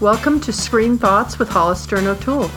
Welcome 0.00 0.38
to 0.42 0.52
Screen 0.52 0.96
Thoughts 0.96 1.40
with 1.40 1.48
Hollister 1.48 1.96
and 1.96 2.06
O'Toole. 2.06 2.48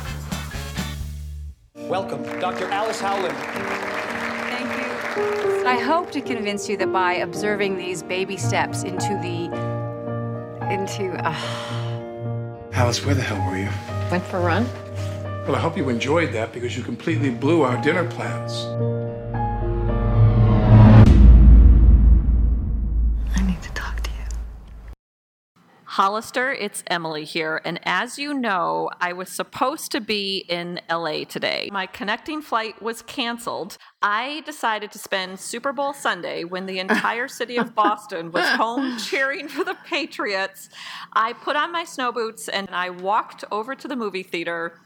Welcome, 1.76 2.22
Dr. 2.40 2.66
Alice 2.70 3.02
Howland. 3.02 3.36
Thank 3.36 4.70
you. 4.78 5.66
I 5.68 5.80
hope 5.80 6.12
to 6.12 6.22
convince 6.22 6.70
you 6.70 6.78
that 6.78 6.94
by 6.94 7.14
observing 7.14 7.78
these 7.78 8.04
baby 8.04 8.38
steps 8.38 8.84
into 8.84 9.18
the. 9.24 9.46
into. 10.72 11.14
Uh, 11.28 12.70
Alice, 12.74 13.04
where 13.04 13.16
the 13.16 13.24
hell 13.24 13.44
were 13.50 13.58
you? 13.58 13.70
Went 14.12 14.24
for 14.26 14.38
a 14.38 14.42
run. 14.42 14.68
Well, 15.48 15.56
I 15.56 15.60
hope 15.60 15.76
you 15.76 15.90
enjoyed 15.90 16.34
that 16.34 16.54
because 16.54 16.78
you 16.78 16.84
completely 16.84 17.32
blew 17.32 17.64
our 17.64 17.82
dinner 17.82 18.08
plans. 18.08 18.68
Hollister, 26.02 26.52
it's 26.52 26.84
Emily 26.88 27.26
here. 27.26 27.62
And 27.64 27.80
as 27.84 28.18
you 28.18 28.34
know, 28.34 28.90
I 29.00 29.14
was 29.14 29.30
supposed 29.30 29.92
to 29.92 30.02
be 30.02 30.44
in 30.50 30.82
LA 30.90 31.26
today. 31.26 31.70
My 31.72 31.86
connecting 31.86 32.42
flight 32.42 32.82
was 32.82 33.04
canceled. 33.04 33.78
I 34.02 34.42
decided 34.44 34.92
to 34.94 34.98
spend 34.98 35.40
Super 35.40 35.72
Bowl 35.72 35.94
Sunday 35.94 36.44
when 36.44 36.66
the 36.66 36.80
entire 36.80 37.28
city 37.40 37.58
of 37.58 37.76
Boston 37.76 38.32
was 38.32 38.48
home 38.48 38.98
cheering 38.98 39.48
for 39.48 39.64
the 39.64 39.78
Patriots. 39.86 40.70
I 41.14 41.34
put 41.34 41.56
on 41.56 41.72
my 41.72 41.84
snow 41.84 42.12
boots 42.12 42.50
and 42.50 42.68
I 42.72 42.90
walked 42.90 43.44
over 43.52 43.76
to 43.76 43.88
the 43.88 43.96
movie 43.96 44.24
theater 44.24 44.80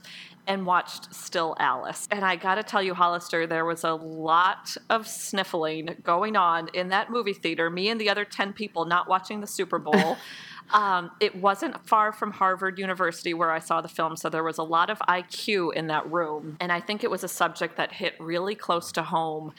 and 0.47 0.65
watched 0.65 1.15
Still 1.15 1.55
Alice. 1.59 2.09
And 2.11 2.25
I 2.25 2.35
gotta 2.35 2.61
tell 2.61 2.83
you, 2.83 2.93
Hollister, 2.93 3.47
there 3.47 3.63
was 3.63 3.85
a 3.85 3.93
lot 3.93 4.75
of 4.89 5.07
sniffling 5.07 5.95
going 6.03 6.35
on 6.35 6.69
in 6.73 6.89
that 6.89 7.09
movie 7.09 7.33
theater. 7.33 7.69
Me 7.69 7.87
and 7.87 8.01
the 8.01 8.09
other 8.09 8.25
10 8.25 8.51
people 8.51 8.83
not 8.83 9.07
watching 9.07 9.39
the 9.39 9.47
Super 9.47 9.79
Bowl. 9.79 10.17
Um, 10.73 11.11
it 11.19 11.35
wasn't 11.35 11.85
far 11.87 12.11
from 12.11 12.31
Harvard 12.31 12.79
University 12.79 13.33
where 13.33 13.51
I 13.51 13.59
saw 13.59 13.81
the 13.81 13.87
film, 13.87 14.15
so 14.17 14.29
there 14.29 14.43
was 14.43 14.57
a 14.57 14.63
lot 14.63 14.89
of 14.89 14.99
IQ 14.99 15.73
in 15.73 15.87
that 15.87 16.09
room. 16.11 16.57
And 16.59 16.71
I 16.71 16.79
think 16.79 17.03
it 17.03 17.11
was 17.11 17.23
a 17.23 17.27
subject 17.27 17.77
that 17.77 17.91
hit 17.91 18.15
really 18.19 18.55
close 18.55 18.91
to 18.93 19.03
home 19.03 19.53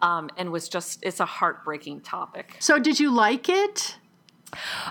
um, 0.00 0.30
and 0.36 0.52
was 0.52 0.68
just, 0.68 0.98
it's 1.02 1.20
a 1.20 1.26
heartbreaking 1.26 2.00
topic. 2.00 2.56
So, 2.58 2.78
did 2.78 3.00
you 3.00 3.10
like 3.10 3.48
it? 3.48 3.96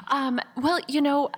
Um, 0.09 0.39
well, 0.55 0.79
you 0.87 1.01
know, 1.01 1.29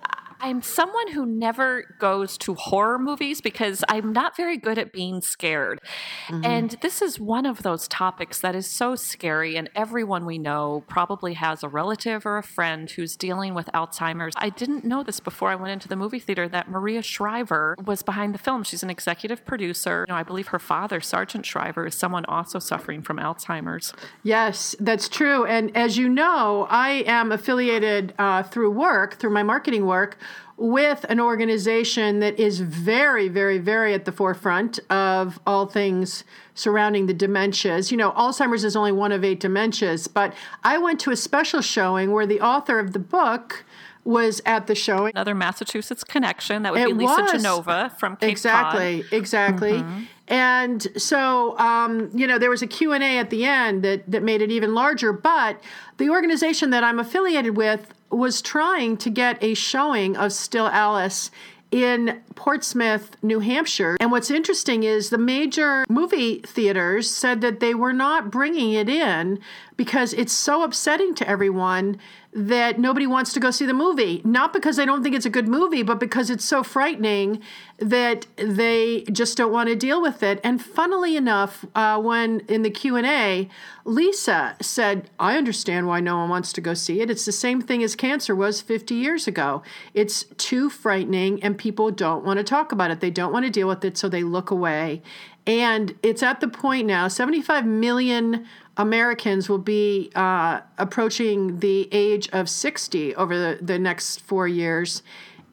I'm 0.44 0.64
someone 0.64 1.12
who 1.12 1.26
never 1.28 1.84
goes 2.00 2.36
to 2.40 2.56
horror 2.56 2.98
movies 2.98 3.42
because 3.42 3.84
I'm 3.88 4.12
not 4.12 4.36
very 4.36 4.58
good 4.58 4.80
at 4.80 4.92
being 4.92 5.22
scared. 5.22 5.80
Mm-hmm. 6.28 6.44
And 6.44 6.78
this 6.82 7.04
is 7.04 7.20
one 7.20 7.46
of 7.46 7.62
those 7.62 7.88
topics 7.88 8.40
that 8.42 8.56
is 8.56 8.66
so 8.66 8.96
scary, 8.96 9.56
and 9.56 9.70
everyone 9.76 10.26
we 10.26 10.40
know 10.40 10.84
probably 10.88 11.36
has 11.36 11.64
a 11.64 11.70
relative 11.70 12.26
or 12.26 12.40
a 12.40 12.44
friend 12.44 12.90
who's 12.90 13.16
dealing 13.16 13.54
with 13.54 13.68
Alzheimer's. 13.68 14.34
I 14.36 14.50
didn't 14.50 14.84
know 14.84 15.04
this 15.04 15.20
before 15.20 15.50
I 15.50 15.56
went 15.56 15.74
into 15.74 15.88
the 15.88 15.96
movie 15.96 16.20
theater 16.20 16.50
that 16.50 16.70
Maria 16.70 17.04
Shriver 17.04 17.76
was 17.86 18.02
behind 18.02 18.34
the 18.34 18.40
film. 18.40 18.64
She's 18.64 18.82
an 18.82 18.90
executive 18.90 19.46
producer. 19.46 20.06
You 20.08 20.14
know, 20.14 20.20
I 20.20 20.24
believe 20.24 20.48
her 20.48 20.60
father, 20.60 21.02
Sargent 21.02 21.46
Shriver, 21.46 21.86
is 21.86 21.94
someone 21.94 22.26
also 22.26 22.58
suffering 22.58 23.04
from 23.04 23.18
Alzheimer's. 23.18 23.94
Yes, 24.24 24.76
that's 24.80 25.08
true. 25.08 25.46
And 25.46 25.76
as 25.78 25.98
you 25.98 26.10
know, 26.10 26.66
I 26.70 27.04
am 27.06 27.32
affiliated 27.32 28.16
uh, 28.18 28.42
through 28.42 28.72
work, 28.72 29.20
through 29.20 29.32
my 29.32 29.44
marketing 29.44 29.86
work 29.86 30.18
with 30.62 31.04
an 31.10 31.20
organization 31.20 32.20
that 32.20 32.40
is 32.40 32.60
very, 32.60 33.28
very, 33.28 33.58
very 33.58 33.96
at 33.96 34.06
the 34.06 34.12
forefront 34.12 34.80
of 34.92 35.40
all 35.48 35.66
things 35.66 36.24
surrounding 36.54 37.08
the 37.08 37.16
dementias. 37.16 37.90
You 37.90 37.98
know, 37.98 38.12
Alzheimer's 38.12 38.64
is 38.64 38.76
only 38.76 38.92
one 38.92 39.12
of 39.12 39.24
eight 39.24 39.42
dementias, 39.42 40.08
but 40.12 40.36
I 40.64 40.78
went 40.78 41.00
to 41.02 41.12
a 41.12 41.16
special 41.16 41.62
showing 41.62 42.12
where 42.12 42.28
the 42.28 42.42
author 42.42 42.78
of 42.78 42.94
the 42.94 43.00
book 43.00 43.66
was 44.04 44.42
at 44.46 44.68
the 44.68 44.76
show. 44.76 45.06
Another 45.06 45.36
Massachusetts 45.36 46.04
connection. 46.04 46.64
That 46.64 46.74
would 46.74 46.82
it 46.82 46.88
be 46.88 46.94
Lisa 46.94 47.22
was. 47.22 47.32
Genova 47.32 47.94
from 47.98 48.16
Cape 48.16 48.30
exactly, 48.30 49.04
Cod. 49.04 49.14
Exactly, 49.14 49.74
mm-hmm. 49.74 50.04
And 50.32 50.88
so, 50.96 51.58
um, 51.60 52.10
you 52.14 52.26
know, 52.26 52.40
there 52.40 52.50
was 52.50 52.62
a 52.62 52.68
Q&A 52.68 53.18
at 53.18 53.30
the 53.30 53.44
end 53.44 53.84
that, 53.84 54.10
that 54.10 54.24
made 54.24 54.42
it 54.42 54.50
even 54.50 54.74
larger. 54.74 55.12
But 55.12 55.62
the 55.98 56.10
organization 56.10 56.70
that 56.70 56.86
I'm 56.86 57.00
affiliated 57.00 57.58
with 57.58 57.94
was 58.10 58.42
trying 58.42 58.96
to 58.98 59.10
get 59.10 59.44
a 59.44 59.54
showing 59.54 60.16
of 60.16 60.32
Still 60.32 60.68
Alice 60.68 61.32
in 61.72 62.22
Portsmouth, 62.36 63.16
New 63.22 63.40
Hampshire. 63.40 63.98
And 64.00 64.12
what's 64.12 64.30
interesting 64.30 64.84
is 64.84 65.10
the 65.10 65.18
major 65.18 65.86
movie 65.90 66.40
theaters 66.40 67.10
said 67.10 67.42
that 67.42 67.60
they 67.60 67.74
were 67.74 67.94
not 67.94 68.30
bringing 68.30 68.74
it 68.74 68.90
in 68.90 69.40
because 69.78 70.14
it's 70.14 70.34
so 70.34 70.64
upsetting 70.64 71.16
to 71.16 71.28
everyone 71.28 71.98
that 72.34 72.80
nobody 72.80 73.06
wants 73.06 73.34
to 73.34 73.40
go 73.40 73.52
see 73.52 73.66
the 73.66 73.74
movie. 73.74 74.22
Not 74.24 74.54
because 74.54 74.78
they 74.78 74.86
don't 74.86 75.04
think 75.04 75.16
it's 75.16 75.26
a 75.26 75.30
good 75.30 75.50
movie, 75.50 75.84
but 75.84 76.00
because 76.00 76.30
it's 76.30 76.46
so 76.46 76.64
frightening 76.64 77.42
that 77.78 78.26
they 78.38 79.04
just 79.12 79.38
don't 79.38 79.52
want 79.52 79.68
to 79.68 79.76
deal 79.76 80.02
with 80.02 80.24
it. 80.24 80.40
And 80.44 80.62
funnily 80.62 81.18
enough, 81.18 81.66
uh, 81.76 82.00
when 82.00 82.42
in 82.48 82.62
the 82.62 82.70
Q 82.70 82.96
and 82.96 83.06
A, 83.06 83.50
Lisa 83.84 84.56
said, 84.62 85.10
"I 85.20 85.38
understand 85.38 85.88
why 85.88 86.00
no 86.00 86.18
one 86.18 86.30
wants 86.30 86.54
to 86.54 86.62
go 86.62 86.74
see 86.74 87.02
it. 87.02 87.10
It's 87.10 87.26
the 87.26 87.32
same 87.34 87.60
thing 87.60 87.84
as 87.84 87.96
cancer 87.96 88.34
was 88.34 88.62
50 88.62 88.96
years 88.96 89.28
ago. 89.28 89.62
It's 89.94 90.24
too 90.38 90.70
frightening, 90.70 91.44
and 91.44 91.58
people 91.58 91.92
don't 91.92 92.24
want 92.24 92.38
to 92.38 92.44
talk 92.44 92.72
about 92.72 92.92
it. 92.92 93.02
They 93.02 93.12
don't 93.12 93.34
want 93.34 93.46
to 93.46 93.52
deal 93.52 93.68
with 93.68 93.84
it, 93.84 93.98
so 93.98 94.08
they 94.08 94.24
look 94.24 94.52
away." 94.52 95.02
And 95.48 95.96
it's 96.04 96.22
at 96.22 96.40
the 96.40 96.48
point 96.48 96.86
now, 96.86 97.08
75 97.08 97.66
million 97.66 98.46
Americans 98.82 99.48
will 99.48 99.60
be 99.60 100.12
uh, 100.16 100.62
approaching 100.80 101.60
the 101.60 101.88
age 101.92 102.28
of 102.34 102.50
60 102.50 103.16
over 103.16 103.38
the, 103.38 103.60
the 103.62 103.78
next 103.78 104.22
four 104.22 104.48
years. 104.48 105.04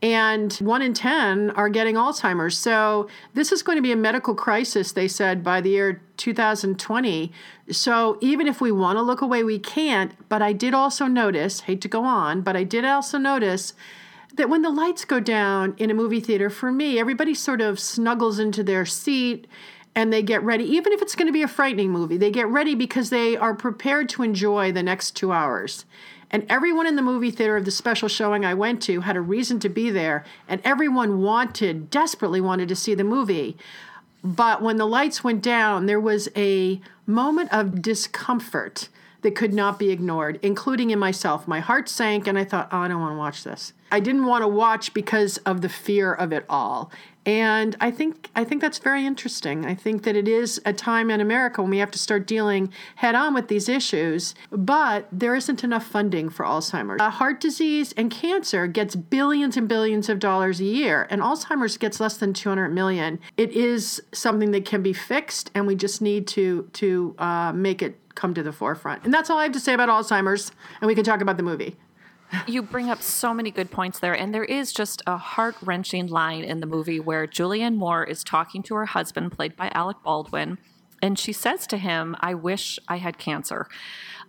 And 0.01 0.53
one 0.55 0.81
in 0.81 0.95
10 0.95 1.51
are 1.51 1.69
getting 1.69 1.97
Alzheimer's. 1.97 2.57
So, 2.57 3.09
this 3.35 3.51
is 3.51 3.63
going 3.63 3.77
to 3.77 3.83
be 3.83 3.91
a 3.91 3.97
medical 3.97 4.35
crisis, 4.35 4.93
they 4.93 5.09
said, 5.09 5.43
by 5.43 5.61
the 5.61 5.71
year 5.71 6.01
2020. 6.17 7.33
So, 7.71 8.17
even 8.21 8.47
if 8.47 8.61
we 8.61 8.71
want 8.71 8.97
to 8.97 9.03
look 9.03 9.21
away, 9.21 9.43
we 9.43 9.59
can't. 9.59 10.13
But 10.29 10.41
I 10.41 10.53
did 10.53 10.73
also 10.73 11.07
notice, 11.07 11.61
hate 11.61 11.81
to 11.81 11.89
go 11.89 12.05
on, 12.05 12.43
but 12.43 12.57
I 12.57 12.63
did 12.63 12.85
also 12.85 13.19
notice 13.19 13.75
that 14.35 14.49
when 14.49 14.63
the 14.63 14.71
lights 14.71 15.05
go 15.05 15.19
down 15.19 15.75
in 15.79 15.91
a 15.91 15.95
movie 15.95 16.21
theater, 16.21 16.49
for 16.49 16.71
me, 16.71 16.99
everybody 16.99 17.35
sort 17.35 17.61
of 17.61 17.81
snuggles 17.81 18.39
into 18.39 18.63
their 18.63 18.87
seat 18.87 19.49
and 19.99 20.13
they 20.13 20.23
get 20.23 20.45
ready, 20.45 20.63
even 20.63 20.93
if 20.93 21.03
it's 21.03 21.17
going 21.17 21.27
to 21.27 21.33
be 21.33 21.43
a 21.43 21.49
frightening 21.49 21.91
movie, 21.91 22.17
they 22.17 22.31
get 22.31 22.47
ready 22.47 22.77
because 22.77 23.11
they 23.11 23.37
are 23.37 23.53
prepared 23.53 24.09
to 24.09 24.23
enjoy 24.23 24.71
the 24.71 24.81
next 24.81 25.17
two 25.17 25.33
hours. 25.33 25.87
And 26.31 26.47
everyone 26.49 26.87
in 26.87 26.95
the 26.95 27.03
movie 27.03 27.33
theater 27.33 27.57
of 27.57 27.65
the 27.65 27.73
special 27.73 28.07
showing 28.07 28.45
I 28.45 28.55
went 28.55 28.81
to 28.83 29.01
had 29.01 29.17
a 29.17 29.21
reason 29.21 29.59
to 29.59 29.69
be 29.69 29.91
there, 29.91 30.25
and 30.47 30.61
everyone 30.63 31.21
wanted, 31.21 31.91
desperately 31.91 32.41
wanted 32.41 32.69
to 32.69 32.77
see 32.77 32.95
the 32.95 33.03
movie. 33.03 33.57
But 34.23 34.63
when 34.63 34.77
the 34.77 34.87
lights 34.87 35.25
went 35.25 35.43
down, 35.43 35.87
there 35.87 35.99
was 35.99 36.29
a 36.37 36.81
moment 37.05 37.53
of 37.53 37.83
discomfort 37.83 38.89
that 39.23 39.35
could 39.35 39.53
not 39.53 39.81
be 39.81 39.91
ignored, 39.91 40.39
including 40.43 40.91
in 40.91 41.01
myself. 41.01 41.49
My 41.49 41.59
heart 41.59 41.89
sank, 41.89 42.29
and 42.29 42.39
I 42.39 42.45
thought, 42.45 42.69
oh, 42.71 42.79
I 42.79 42.87
don't 42.87 43.01
want 43.01 43.15
to 43.15 43.19
watch 43.19 43.43
this. 43.43 43.73
I 43.91 43.99
didn't 43.99 44.27
want 44.27 44.43
to 44.43 44.49
watch 44.49 44.95
because 44.95 45.39
of 45.39 45.61
the 45.61 45.69
fear 45.69 46.13
of 46.13 46.33
it 46.33 46.45
all. 46.49 46.93
And 47.29 47.77
I 47.79 47.91
think 47.91 48.31
I 48.35 48.43
think 48.43 48.63
that's 48.63 48.79
very 48.79 49.05
interesting. 49.05 49.67
I 49.67 49.75
think 49.75 50.05
that 50.05 50.17
it 50.17 50.27
is 50.27 50.59
a 50.65 50.73
time 50.73 51.11
in 51.11 51.21
America 51.21 51.61
when 51.61 51.71
we 51.71 51.77
have 51.77 51.91
to 51.91 51.99
start 51.99 52.27
dealing 52.27 52.73
head 52.97 53.15
on 53.15 53.35
with 53.35 53.49
these 53.49 53.69
issues, 53.69 54.35
but 54.51 55.07
there 55.13 55.35
isn't 55.35 55.63
enough 55.63 55.87
funding 55.87 56.31
for 56.31 56.47
Alzheimer's. 56.47 57.03
Uh, 57.03 57.11
heart 57.11 57.39
disease 57.39 57.93
and 57.99 58.11
cancer 58.11 58.67
gets 58.67 58.97
billions 58.97 59.59
and 59.59 59.69
billions 59.69 60.09
of 60.09 60.21
dollars 60.21 60.59
a 60.59 60.65
year, 60.65 61.07
and 61.11 61.21
Alzheimer's 61.21 61.77
gets 61.77 62.01
less 62.01 62.17
than 62.17 62.33
200 62.33 62.71
million. 62.71 63.21
It 63.37 63.51
is 63.51 64.01
something 64.15 64.51
that 64.53 64.65
can 64.65 64.83
be 64.83 64.95
fixed, 64.95 65.51
and 65.55 65.67
we 65.67 65.75
just 65.75 66.01
need 66.01 66.27
to 66.29 66.63
to 66.73 67.15
uh, 67.19 67.53
make 67.53 67.83
it 67.83 68.01
come 68.15 68.33
to 68.33 68.43
the 68.43 68.53
forefront. 68.53 69.05
And 69.05 69.13
that's 69.13 69.29
all 69.29 69.37
I 69.37 69.43
have 69.43 69.53
to 69.53 69.61
say 69.61 69.75
about 69.75 69.91
Alzheimer's, 69.91 70.51
and 70.81 70.89
we 70.89 70.95
can 70.95 71.05
talk 71.05 71.21
about 71.21 71.37
the 71.37 71.43
movie 71.43 71.77
you 72.47 72.63
bring 72.63 72.91
up 72.91 73.03
so 73.03 73.33
many 73.33 73.51
good 73.51 73.71
points 73.71 73.99
there. 73.99 74.15
And 74.15 74.35
there 74.35 74.45
is 74.45 74.73
just 74.73 75.03
a 75.07 75.17
heart 75.17 75.57
wrenching 75.63 76.07
line 76.09 76.45
in 76.45 76.61
the 76.61 76.67
movie 76.67 77.01
where 77.01 77.27
Julianne 77.27 77.77
Moore 77.77 78.05
is 78.05 78.25
talking 78.25 78.63
to 78.65 78.75
her 78.75 78.87
husband, 78.87 79.33
played 79.33 79.57
by 79.57 79.71
Alec 79.75 79.99
Baldwin. 80.03 80.59
And 81.01 81.19
she 81.19 81.33
says 81.33 81.67
to 81.69 81.79
him, 81.79 82.17
I 82.21 82.35
wish 82.35 82.79
I 82.89 82.97
had 82.97 83.19
cancer 83.19 83.69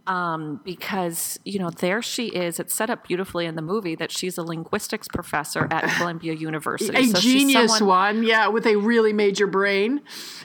um, 0.10 0.60
because 0.64 1.40
you 1.46 1.60
know 1.60 1.70
there 1.70 2.02
she 2.02 2.28
is. 2.28 2.60
It's 2.60 2.74
set 2.74 2.90
up 2.90 3.08
beautifully 3.08 3.46
in 3.46 3.56
the 3.56 3.62
movie 3.62 3.96
that 3.96 4.12
she's 4.12 4.40
a 4.40 4.44
linguistics 4.44 5.08
professor 5.08 5.68
at 5.70 5.84
Columbia 5.98 6.34
University. 6.34 6.98
A 6.98 7.04
so 7.06 7.20
genius 7.20 7.78
someone, 7.78 8.16
one, 8.18 8.24
yeah, 8.24 8.48
with 8.48 8.66
a 8.66 8.76
really 8.76 9.14
major 9.14 9.46
brain. 9.46 10.02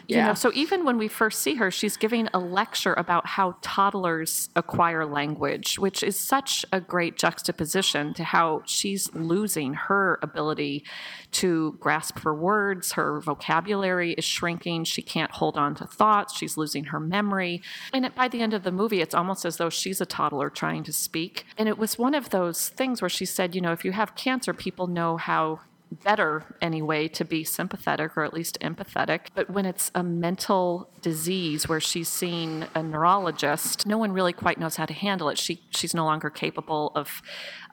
Yeah. 0.06 0.18
You 0.18 0.24
know, 0.24 0.34
so 0.34 0.52
even 0.54 0.84
when 0.84 0.98
we 0.98 1.08
first 1.08 1.40
see 1.40 1.54
her, 1.54 1.70
she's 1.70 1.96
giving 1.96 2.28
a 2.34 2.38
lecture 2.38 2.92
about 2.92 3.26
how 3.26 3.56
toddlers 3.62 4.50
acquire 4.54 5.06
language, 5.06 5.78
which 5.78 6.02
is 6.02 6.18
such 6.18 6.66
a 6.70 6.78
great 6.78 7.16
juxtaposition 7.16 8.12
to 8.14 8.24
how 8.24 8.62
she's 8.66 9.12
losing 9.14 9.72
her 9.72 10.18
ability 10.20 10.84
to 11.32 11.76
grasp 11.80 12.18
for 12.18 12.34
words. 12.34 12.92
Her 12.92 13.18
vocabulary 13.18 14.12
is 14.12 14.26
shrinking. 14.26 14.84
She 14.84 15.00
can't 15.00 15.30
hold 15.30 15.56
on 15.56 15.74
to 15.76 15.86
thoughts. 15.86 16.13
She's 16.34 16.56
losing 16.56 16.84
her 16.84 17.00
memory. 17.00 17.62
And 17.92 18.12
by 18.14 18.28
the 18.28 18.40
end 18.40 18.54
of 18.54 18.62
the 18.62 18.72
movie, 18.72 19.00
it's 19.00 19.14
almost 19.14 19.44
as 19.44 19.56
though 19.56 19.70
she's 19.70 20.00
a 20.00 20.06
toddler 20.06 20.50
trying 20.50 20.84
to 20.84 20.92
speak. 20.92 21.46
And 21.58 21.68
it 21.68 21.78
was 21.78 21.98
one 21.98 22.14
of 22.14 22.30
those 22.30 22.68
things 22.68 23.02
where 23.02 23.08
she 23.08 23.24
said, 23.24 23.54
you 23.54 23.60
know, 23.60 23.72
if 23.72 23.84
you 23.84 23.92
have 23.92 24.14
cancer, 24.14 24.52
people 24.52 24.86
know 24.86 25.16
how 25.16 25.60
better 26.02 26.56
anyway 26.60 27.08
to 27.08 27.24
be 27.24 27.44
sympathetic 27.44 28.16
or 28.16 28.24
at 28.24 28.34
least 28.34 28.58
empathetic. 28.60 29.26
But 29.34 29.50
when 29.50 29.66
it's 29.66 29.90
a 29.94 30.02
mental 30.02 30.88
disease 31.02 31.68
where 31.68 31.80
she's 31.80 32.08
seeing 32.08 32.64
a 32.74 32.82
neurologist, 32.82 33.86
no 33.86 33.98
one 33.98 34.12
really 34.12 34.32
quite 34.32 34.58
knows 34.58 34.76
how 34.76 34.86
to 34.86 34.94
handle 34.94 35.28
it. 35.28 35.38
She 35.38 35.62
she's 35.70 35.94
no 35.94 36.04
longer 36.04 36.30
capable 36.30 36.92
of 36.94 37.22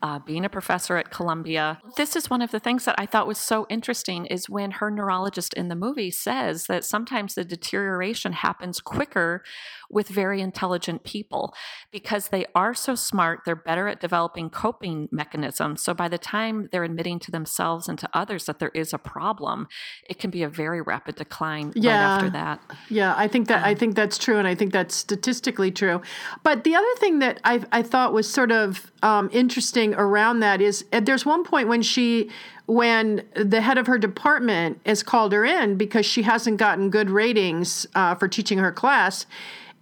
uh, 0.02 0.20
being 0.20 0.44
a 0.46 0.50
professor 0.50 0.98
at 0.98 1.12
Columbia. 1.12 1.80
This 1.98 2.16
is 2.16 2.30
one 2.30 2.42
of 2.42 2.52
the 2.52 2.60
things 2.60 2.86
that 2.86 2.96
I 2.98 3.06
thought 3.06 3.28
was 3.28 3.38
so 3.38 3.66
interesting 3.70 4.26
is 4.26 4.50
when 4.50 4.72
her 4.72 4.90
neurologist 4.90 5.54
in 5.54 5.68
the 5.68 5.76
movie 5.76 6.12
says 6.12 6.66
that 6.66 6.84
sometimes 6.86 7.36
the 7.36 7.44
deterioration 7.46 8.34
happens 8.34 8.80
quicker 8.80 9.44
with 9.90 10.08
very 10.08 10.42
intelligent 10.42 11.04
people 11.04 11.54
because 11.92 12.30
they 12.30 12.46
are 12.56 12.74
so 12.74 12.96
smart, 12.96 13.42
they're 13.46 13.56
better 13.56 13.88
at 13.88 14.00
developing 14.00 14.50
coping 14.50 15.10
mechanisms. 15.12 15.84
So 15.84 15.94
by 15.94 16.08
the 16.08 16.18
time 16.18 16.70
they're 16.72 16.84
admitting 16.84 17.20
to 17.20 17.32
themselves 17.32 17.88
and 17.88 18.00
to 18.00 18.10
others 18.14 18.46
that 18.46 18.60
there 18.60 18.72
is 18.74 18.94
a 18.94 18.98
problem, 18.98 19.68
it 20.10 20.18
can 20.18 20.30
be 20.32 20.44
a 20.44 20.50
very 20.50 20.82
rapid 20.82 21.16
decline 21.16 21.74
Yeah. 21.76 21.92
right 21.92 22.16
after 22.16 22.30
that. 22.32 22.62
Yeah, 22.90 23.14
I 23.18 23.28
think 23.28 23.48
that 23.50 23.66
I 23.66 23.76
think 23.76 23.96
that's 23.96 24.18
true, 24.18 24.38
and 24.38 24.48
I 24.48 24.56
think 24.56 24.72
that's 24.72 24.96
statistically 24.96 25.72
true. 25.72 26.02
But 26.44 26.64
the 26.64 26.76
other 26.76 26.96
thing 26.98 27.20
that 27.20 27.40
I 27.44 27.62
I 27.72 27.82
thought 27.84 28.14
was 28.14 28.30
sort 28.30 28.52
of 28.52 28.92
um, 29.04 29.30
interesting 29.34 29.91
around 29.94 30.40
that 30.42 30.62
is 30.62 30.86
there's 30.92 31.26
one 31.26 31.44
point 31.44 31.68
when 31.68 31.82
she 31.82 32.30
when 32.68 33.24
the 33.36 33.62
head 33.62 33.78
of 33.78 33.88
her 33.88 33.98
department 33.98 34.80
has 34.86 35.04
called 35.04 35.34
her 35.34 35.44
in 35.44 35.76
because 35.76 36.06
she 36.06 36.22
hasn't 36.22 36.58
gotten 36.58 36.90
good 36.90 37.10
ratings 37.10 37.86
uh, 37.96 38.16
for 38.16 38.28
teaching 38.28 38.60
her 38.60 38.72
class. 38.72 39.26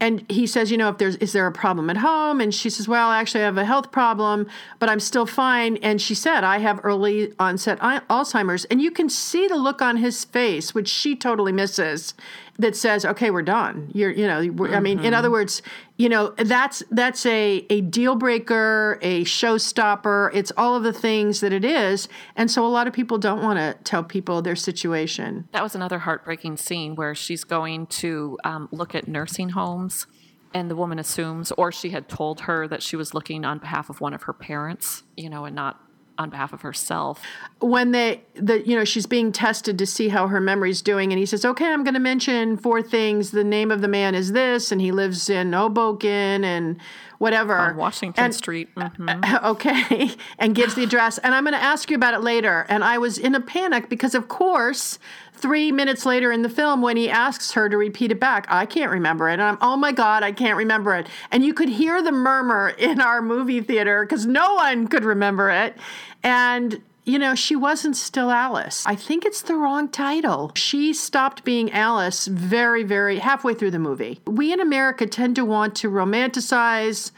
And 0.02 0.26
he 0.32 0.48
says, 0.48 0.72
you 0.72 0.78
know, 0.78 0.90
if 0.90 0.98
there's 0.98 1.18
is 1.18 1.34
there 1.34 1.46
a 1.46 1.52
problem 1.52 1.90
at 1.90 1.98
home? 1.98 2.40
And 2.40 2.56
she 2.56 2.70
says, 2.70 2.88
well, 2.88 3.12
actually, 3.12 3.42
I 3.42 3.46
have 3.46 3.58
a 3.58 3.66
health 3.66 3.92
problem, 3.92 4.48
but 4.80 4.90
I'm 4.90 5.02
still 5.02 5.26
fine. 5.26 5.76
And 5.78 6.02
she 6.02 6.16
said, 6.16 6.44
I 6.44 6.60
have 6.60 6.80
early 6.84 7.34
onset 7.38 7.80
Alzheimer's, 7.80 8.64
and 8.66 8.82
you 8.82 8.92
can 8.92 9.10
see 9.10 9.48
the 9.48 9.58
look 9.58 9.82
on 9.82 9.98
his 9.98 10.24
face, 10.24 10.74
which 10.74 10.88
she 10.88 11.18
totally 11.18 11.52
misses, 11.52 12.14
that 12.58 12.78
says, 12.78 13.04
okay, 13.06 13.30
we're 13.30 13.42
done. 13.42 13.92
You're, 13.94 14.12
you 14.12 14.26
know, 14.26 14.52
we're, 14.54 14.74
I 14.74 14.80
mean, 14.80 15.00
in 15.00 15.14
other 15.14 15.30
words, 15.30 15.62
you 16.00 16.08
know, 16.08 16.34
that's 16.38 16.82
that's 16.92 17.26
a 17.26 17.66
a 17.70 17.82
deal 17.82 18.16
breaker, 18.16 18.98
a 19.02 19.26
showstopper. 19.26 20.30
It's 20.34 20.50
all 20.56 20.78
of 20.78 20.84
the 20.84 20.94
things 20.94 21.42
that 21.42 21.52
it 21.52 21.66
is, 21.66 22.08
and 22.38 22.50
so 22.50 22.66
a 22.66 22.70
lot 22.70 22.88
of 22.88 22.94
people 22.94 23.18
don't 23.18 23.44
want 23.44 23.60
to 23.60 23.78
tell 23.84 24.06
people 24.06 24.42
their 24.42 24.56
situation. 24.56 25.50
That 25.52 25.62
was 25.62 25.76
another 25.76 26.00
heartbreaking 26.00 26.56
scene 26.56 26.96
where 26.96 27.14
she's 27.14 27.44
going 27.44 27.88
to 27.88 28.38
um, 28.46 28.70
look 28.72 28.96
at 28.96 29.10
nursing 29.10 29.50
homes, 29.50 30.08
and 30.54 30.72
the 30.72 30.76
woman 30.78 31.00
assumes, 31.00 31.52
or 31.52 31.70
she 31.70 31.90
had 31.90 32.08
told 32.08 32.42
her 32.42 32.66
that 32.66 32.82
she 32.82 32.96
was 32.96 33.14
looking 33.14 33.44
on 33.44 33.60
behalf 33.60 33.90
of 33.90 34.00
one 34.00 34.14
of 34.14 34.24
her 34.24 34.34
parents, 34.34 35.04
you 35.18 35.30
know, 35.30 35.44
and 35.44 35.54
not 35.54 35.82
on 36.20 36.30
behalf 36.30 36.52
of 36.52 36.62
herself. 36.62 37.22
when 37.62 37.92
they 37.92 38.22
the 38.36 38.62
you 38.68 38.76
know 38.76 38.84
she's 38.84 39.06
being 39.06 39.32
tested 39.32 39.78
to 39.80 39.86
see 39.86 40.10
how 40.10 40.28
her 40.28 40.40
memory's 40.42 40.82
doing 40.82 41.12
and 41.14 41.20
he 41.20 41.26
says 41.26 41.44
okay 41.46 41.66
i'm 41.66 41.84
going 41.84 41.94
to 41.94 42.00
mention 42.00 42.56
four 42.58 42.82
things 42.82 43.32
the 43.32 43.44
name 43.44 43.72
of 43.72 43.82
the 43.82 43.88
man 43.88 44.14
is 44.16 44.32
this 44.34 44.72
and 44.72 44.80
he 44.82 44.92
lives 44.92 45.30
in 45.30 45.52
hoboken 45.54 46.44
and 46.44 46.78
whatever 47.20 47.56
On 47.58 47.76
Washington 47.78 48.26
And- 48.26 48.36
Street. 48.36 48.70
Mhm. 48.76 49.44
okay 49.44 50.12
and 50.38 50.54
gives 50.56 50.76
the 50.76 50.84
address 50.84 51.18
and 51.20 51.34
i'm 51.34 51.44
going 51.44 51.54
to 51.54 51.62
ask 51.64 51.90
you 51.90 51.96
about 51.96 52.14
it 52.14 52.20
later 52.22 52.66
and 52.70 52.84
i 52.84 52.98
was 52.98 53.18
in 53.18 53.34
a 53.36 53.42
panic 53.42 53.90
because 53.90 54.14
of 54.16 54.28
course 54.28 55.00
three 55.40 55.72
minutes 55.72 56.06
later 56.06 56.32
in 56.32 56.42
the 56.42 56.50
film 56.50 56.82
when 56.82 56.98
he 56.98 57.10
asks 57.10 57.54
her 57.54 57.70
to 57.70 57.78
repeat 57.78 58.12
it 58.12 58.20
back 58.20 58.46
i 58.50 58.66
can't 58.66 58.92
remember 58.92 59.30
it 59.30 59.34
and 59.34 59.42
i'm 59.42 59.58
oh 59.62 59.78
my 59.78 59.92
god 59.92 60.24
i 60.24 60.32
can't 60.32 60.58
remember 60.58 60.96
it 60.96 61.08
and 61.32 61.44
you 61.44 61.54
could 61.54 61.70
hear 61.70 62.02
the 62.02 62.12
murmur 62.12 62.70
in 62.78 63.00
our 63.02 63.22
movie 63.22 63.62
theater 63.62 64.06
because 64.06 64.26
no 64.26 64.56
one 64.56 64.88
could 64.88 65.04
remember 65.04 65.50
it 65.50 65.76
and 66.24 66.82
you 67.10 67.18
know, 67.18 67.34
she 67.34 67.56
wasn't 67.56 67.98
still 67.98 68.30
Alice. 68.30 68.84
I 68.86 68.94
think 68.94 69.26
it's 69.26 69.42
the 69.42 69.56
wrong 69.56 69.90
title. 69.90 70.52
She 70.54 70.94
stopped 70.94 71.44
being 71.44 71.72
Alice 71.72 72.28
very, 72.28 72.84
very 72.84 73.18
halfway 73.18 73.56
through 73.56 73.72
the 73.72 73.80
movie. 73.80 74.20
We 74.28 74.54
in 74.54 74.60
America 74.60 75.08
tend 75.08 75.36
to 75.38 75.44
want 75.44 75.76
to 75.78 75.90
romanticize 75.90 77.10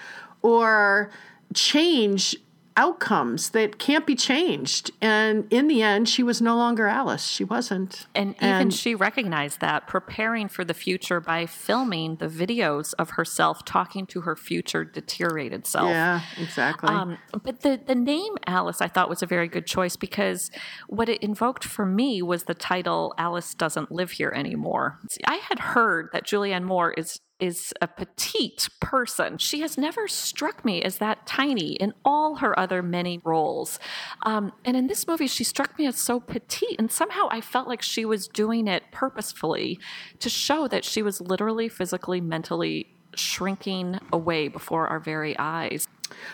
or 0.41 1.11
change 1.53 2.37
outcomes 2.77 3.49
that 3.51 3.77
can't 3.77 4.05
be 4.05 4.15
changed. 4.15 4.91
And 5.01 5.45
in 5.51 5.67
the 5.67 5.81
end, 5.81 6.07
she 6.07 6.23
was 6.23 6.41
no 6.41 6.55
longer 6.55 6.87
Alice. 6.87 7.25
She 7.25 7.43
wasn't. 7.43 8.07
And 8.15 8.35
even 8.41 8.69
she 8.69 8.95
recognized 8.95 9.61
that, 9.61 9.87
preparing 9.87 10.47
for 10.47 10.63
the 10.63 10.73
future 10.73 11.19
by 11.19 11.45
filming 11.45 12.15
the 12.17 12.27
videos 12.27 12.93
of 12.97 13.11
herself 13.11 13.65
talking 13.65 14.05
to 14.07 14.21
her 14.21 14.35
future 14.35 14.83
deteriorated 14.83 15.65
self. 15.67 15.89
Yeah, 15.89 16.21
exactly. 16.37 16.89
Um, 16.89 17.17
but 17.43 17.61
the, 17.61 17.79
the 17.85 17.95
name 17.95 18.37
Alice 18.47 18.81
I 18.81 18.87
thought 18.87 19.09
was 19.09 19.21
a 19.21 19.27
very 19.27 19.47
good 19.47 19.65
choice 19.65 19.95
because 19.95 20.49
what 20.87 21.09
it 21.09 21.21
invoked 21.21 21.63
for 21.63 21.85
me 21.85 22.21
was 22.21 22.43
the 22.43 22.53
title 22.53 23.13
Alice 23.17 23.53
Doesn't 23.53 23.91
Live 23.91 24.11
Here 24.11 24.31
Anymore. 24.35 24.99
See, 25.09 25.21
I 25.25 25.35
had 25.35 25.59
heard 25.59 26.09
that 26.13 26.25
Julianne 26.25 26.63
Moore 26.63 26.91
is 26.91 27.19
is 27.41 27.73
a 27.81 27.87
petite 27.87 28.69
person. 28.79 29.37
She 29.37 29.61
has 29.61 29.77
never 29.77 30.07
struck 30.07 30.63
me 30.63 30.81
as 30.81 30.99
that 30.99 31.25
tiny 31.25 31.73
in 31.73 31.93
all 32.05 32.35
her 32.35 32.57
other 32.57 32.81
many 32.81 33.19
roles. 33.23 33.79
Um, 34.23 34.53
and 34.63 34.77
in 34.77 34.87
this 34.87 35.07
movie, 35.07 35.27
she 35.27 35.43
struck 35.43 35.77
me 35.77 35.87
as 35.87 35.97
so 35.97 36.19
petite. 36.19 36.75
And 36.79 36.91
somehow 36.91 37.27
I 37.31 37.41
felt 37.41 37.67
like 37.67 37.81
she 37.81 38.05
was 38.05 38.27
doing 38.27 38.67
it 38.67 38.83
purposefully 38.91 39.79
to 40.19 40.29
show 40.29 40.67
that 40.67 40.85
she 40.85 41.01
was 41.01 41.19
literally, 41.19 41.67
physically, 41.67 42.21
mentally 42.21 42.87
shrinking 43.15 43.99
away 44.13 44.47
before 44.47 44.87
our 44.87 44.99
very 44.99 45.35
eyes. 45.37 45.87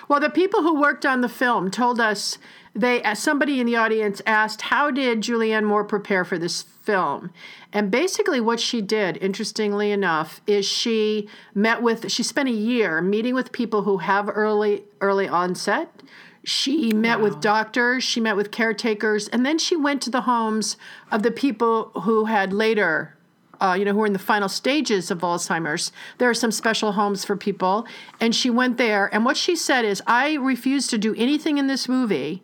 Well, 0.07 0.19
the 0.19 0.29
people 0.29 0.61
who 0.61 0.79
worked 0.79 1.05
on 1.05 1.21
the 1.21 1.29
film 1.29 1.71
told 1.71 1.99
us 1.99 2.37
they 2.73 3.01
as 3.01 3.19
somebody 3.19 3.59
in 3.59 3.65
the 3.65 3.75
audience 3.75 4.21
asked, 4.25 4.63
"How 4.63 4.91
did 4.91 5.21
Julianne 5.21 5.65
Moore 5.65 5.83
prepare 5.83 6.23
for 6.23 6.37
this 6.37 6.61
film?" 6.61 7.31
And 7.73 7.89
basically, 7.89 8.39
what 8.39 8.59
she 8.59 8.81
did, 8.81 9.17
interestingly 9.17 9.91
enough, 9.91 10.41
is 10.47 10.65
she 10.65 11.27
met 11.53 11.81
with. 11.81 12.11
She 12.11 12.23
spent 12.23 12.49
a 12.49 12.51
year 12.51 13.01
meeting 13.01 13.33
with 13.35 13.51
people 13.51 13.83
who 13.83 13.97
have 13.97 14.29
early 14.33 14.85
early 15.01 15.27
onset. 15.27 16.03
She 16.43 16.93
met 16.93 17.19
with 17.19 17.41
doctors, 17.41 18.05
she 18.05 18.21
met 18.21 18.37
with 18.37 18.51
caretakers, 18.51 19.27
and 19.27 19.45
then 19.45 19.57
she 19.57 19.75
went 19.75 20.01
to 20.03 20.09
the 20.09 20.21
homes 20.21 20.77
of 21.11 21.21
the 21.23 21.31
people 21.31 21.91
who 22.03 22.25
had 22.25 22.53
later 22.53 23.16
uh, 23.59 23.75
you 23.77 23.85
know, 23.85 23.93
who 23.93 24.01
are 24.01 24.07
in 24.07 24.13
the 24.13 24.19
final 24.19 24.49
stages 24.49 25.09
of 25.11 25.19
Alzheimer's. 25.19 25.91
There 26.17 26.29
are 26.29 26.33
some 26.33 26.51
special 26.51 26.93
homes 26.93 27.25
for 27.25 27.35
people. 27.35 27.87
And 28.19 28.35
she 28.35 28.49
went 28.49 28.77
there. 28.77 29.13
And 29.13 29.25
what 29.25 29.37
she 29.37 29.55
said 29.55 29.85
is, 29.85 30.01
I 30.05 30.35
refuse 30.35 30.87
to 30.87 30.97
do 30.97 31.15
anything 31.15 31.57
in 31.57 31.67
this 31.67 31.87
movie 31.87 32.43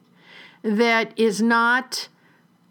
that 0.63 1.18
is 1.18 1.42
not 1.42 2.07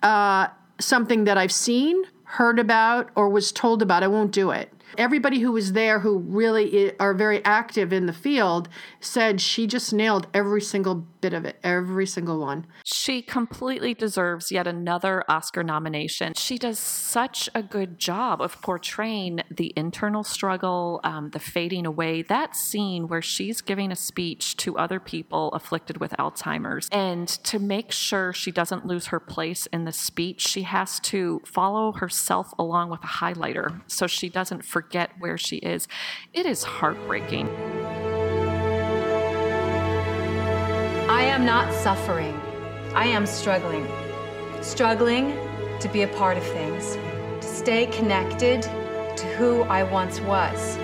uh, 0.02 0.48
something 0.80 1.24
that 1.24 1.38
I've 1.38 1.52
seen, 1.52 2.04
heard 2.24 2.58
about, 2.58 3.10
or 3.14 3.28
was 3.28 3.52
told 3.52 3.82
about. 3.82 4.02
I 4.02 4.08
won't 4.08 4.32
do 4.32 4.50
it. 4.50 4.71
Everybody 4.98 5.40
who 5.40 5.52
was 5.52 5.72
there 5.72 6.00
who 6.00 6.18
really 6.18 6.92
are 6.98 7.14
very 7.14 7.44
active 7.44 7.92
in 7.92 8.06
the 8.06 8.12
field 8.12 8.68
said 9.00 9.40
she 9.40 9.66
just 9.66 9.92
nailed 9.92 10.26
every 10.34 10.60
single 10.60 10.94
bit 10.94 11.32
of 11.32 11.44
it, 11.44 11.58
every 11.62 12.06
single 12.06 12.40
one. 12.40 12.66
She 12.84 13.22
completely 13.22 13.94
deserves 13.94 14.52
yet 14.52 14.66
another 14.66 15.24
Oscar 15.28 15.62
nomination. 15.62 16.34
She 16.34 16.58
does 16.58 16.78
such 16.78 17.48
a 17.54 17.62
good 17.62 17.98
job 17.98 18.40
of 18.40 18.60
portraying 18.60 19.40
the 19.50 19.72
internal 19.76 20.24
struggle, 20.24 21.00
um, 21.04 21.30
the 21.30 21.38
fading 21.38 21.86
away. 21.86 22.22
That 22.22 22.54
scene 22.54 23.08
where 23.08 23.22
she's 23.22 23.60
giving 23.60 23.90
a 23.90 23.96
speech 23.96 24.56
to 24.58 24.76
other 24.76 25.00
people 25.00 25.50
afflicted 25.52 25.98
with 25.98 26.12
Alzheimer's. 26.18 26.88
And 26.92 27.28
to 27.28 27.58
make 27.58 27.92
sure 27.92 28.32
she 28.32 28.50
doesn't 28.50 28.86
lose 28.86 29.06
her 29.06 29.20
place 29.20 29.66
in 29.66 29.84
the 29.84 29.92
speech, 29.92 30.40
she 30.40 30.62
has 30.62 31.00
to 31.00 31.40
follow 31.46 31.92
herself 31.92 32.52
along 32.58 32.90
with 32.90 33.02
a 33.04 33.06
highlighter 33.06 33.80
so 33.86 34.06
she 34.06 34.28
doesn't 34.28 34.64
forget 34.64 34.81
where 35.18 35.38
she 35.38 35.56
is. 35.56 35.88
It 36.32 36.46
is 36.46 36.62
heartbreaking. 36.62 37.48
I 41.08 41.22
am 41.22 41.44
not 41.44 41.72
suffering. 41.72 42.40
I 42.94 43.06
am 43.06 43.26
struggling. 43.26 43.86
Struggling 44.60 45.36
to 45.80 45.88
be 45.88 46.02
a 46.02 46.08
part 46.08 46.36
of 46.36 46.44
things, 46.44 46.96
to 47.40 47.48
stay 47.48 47.86
connected 47.86 48.62
to 48.62 49.26
who 49.36 49.62
I 49.62 49.82
once 49.82 50.20
was. 50.20 50.78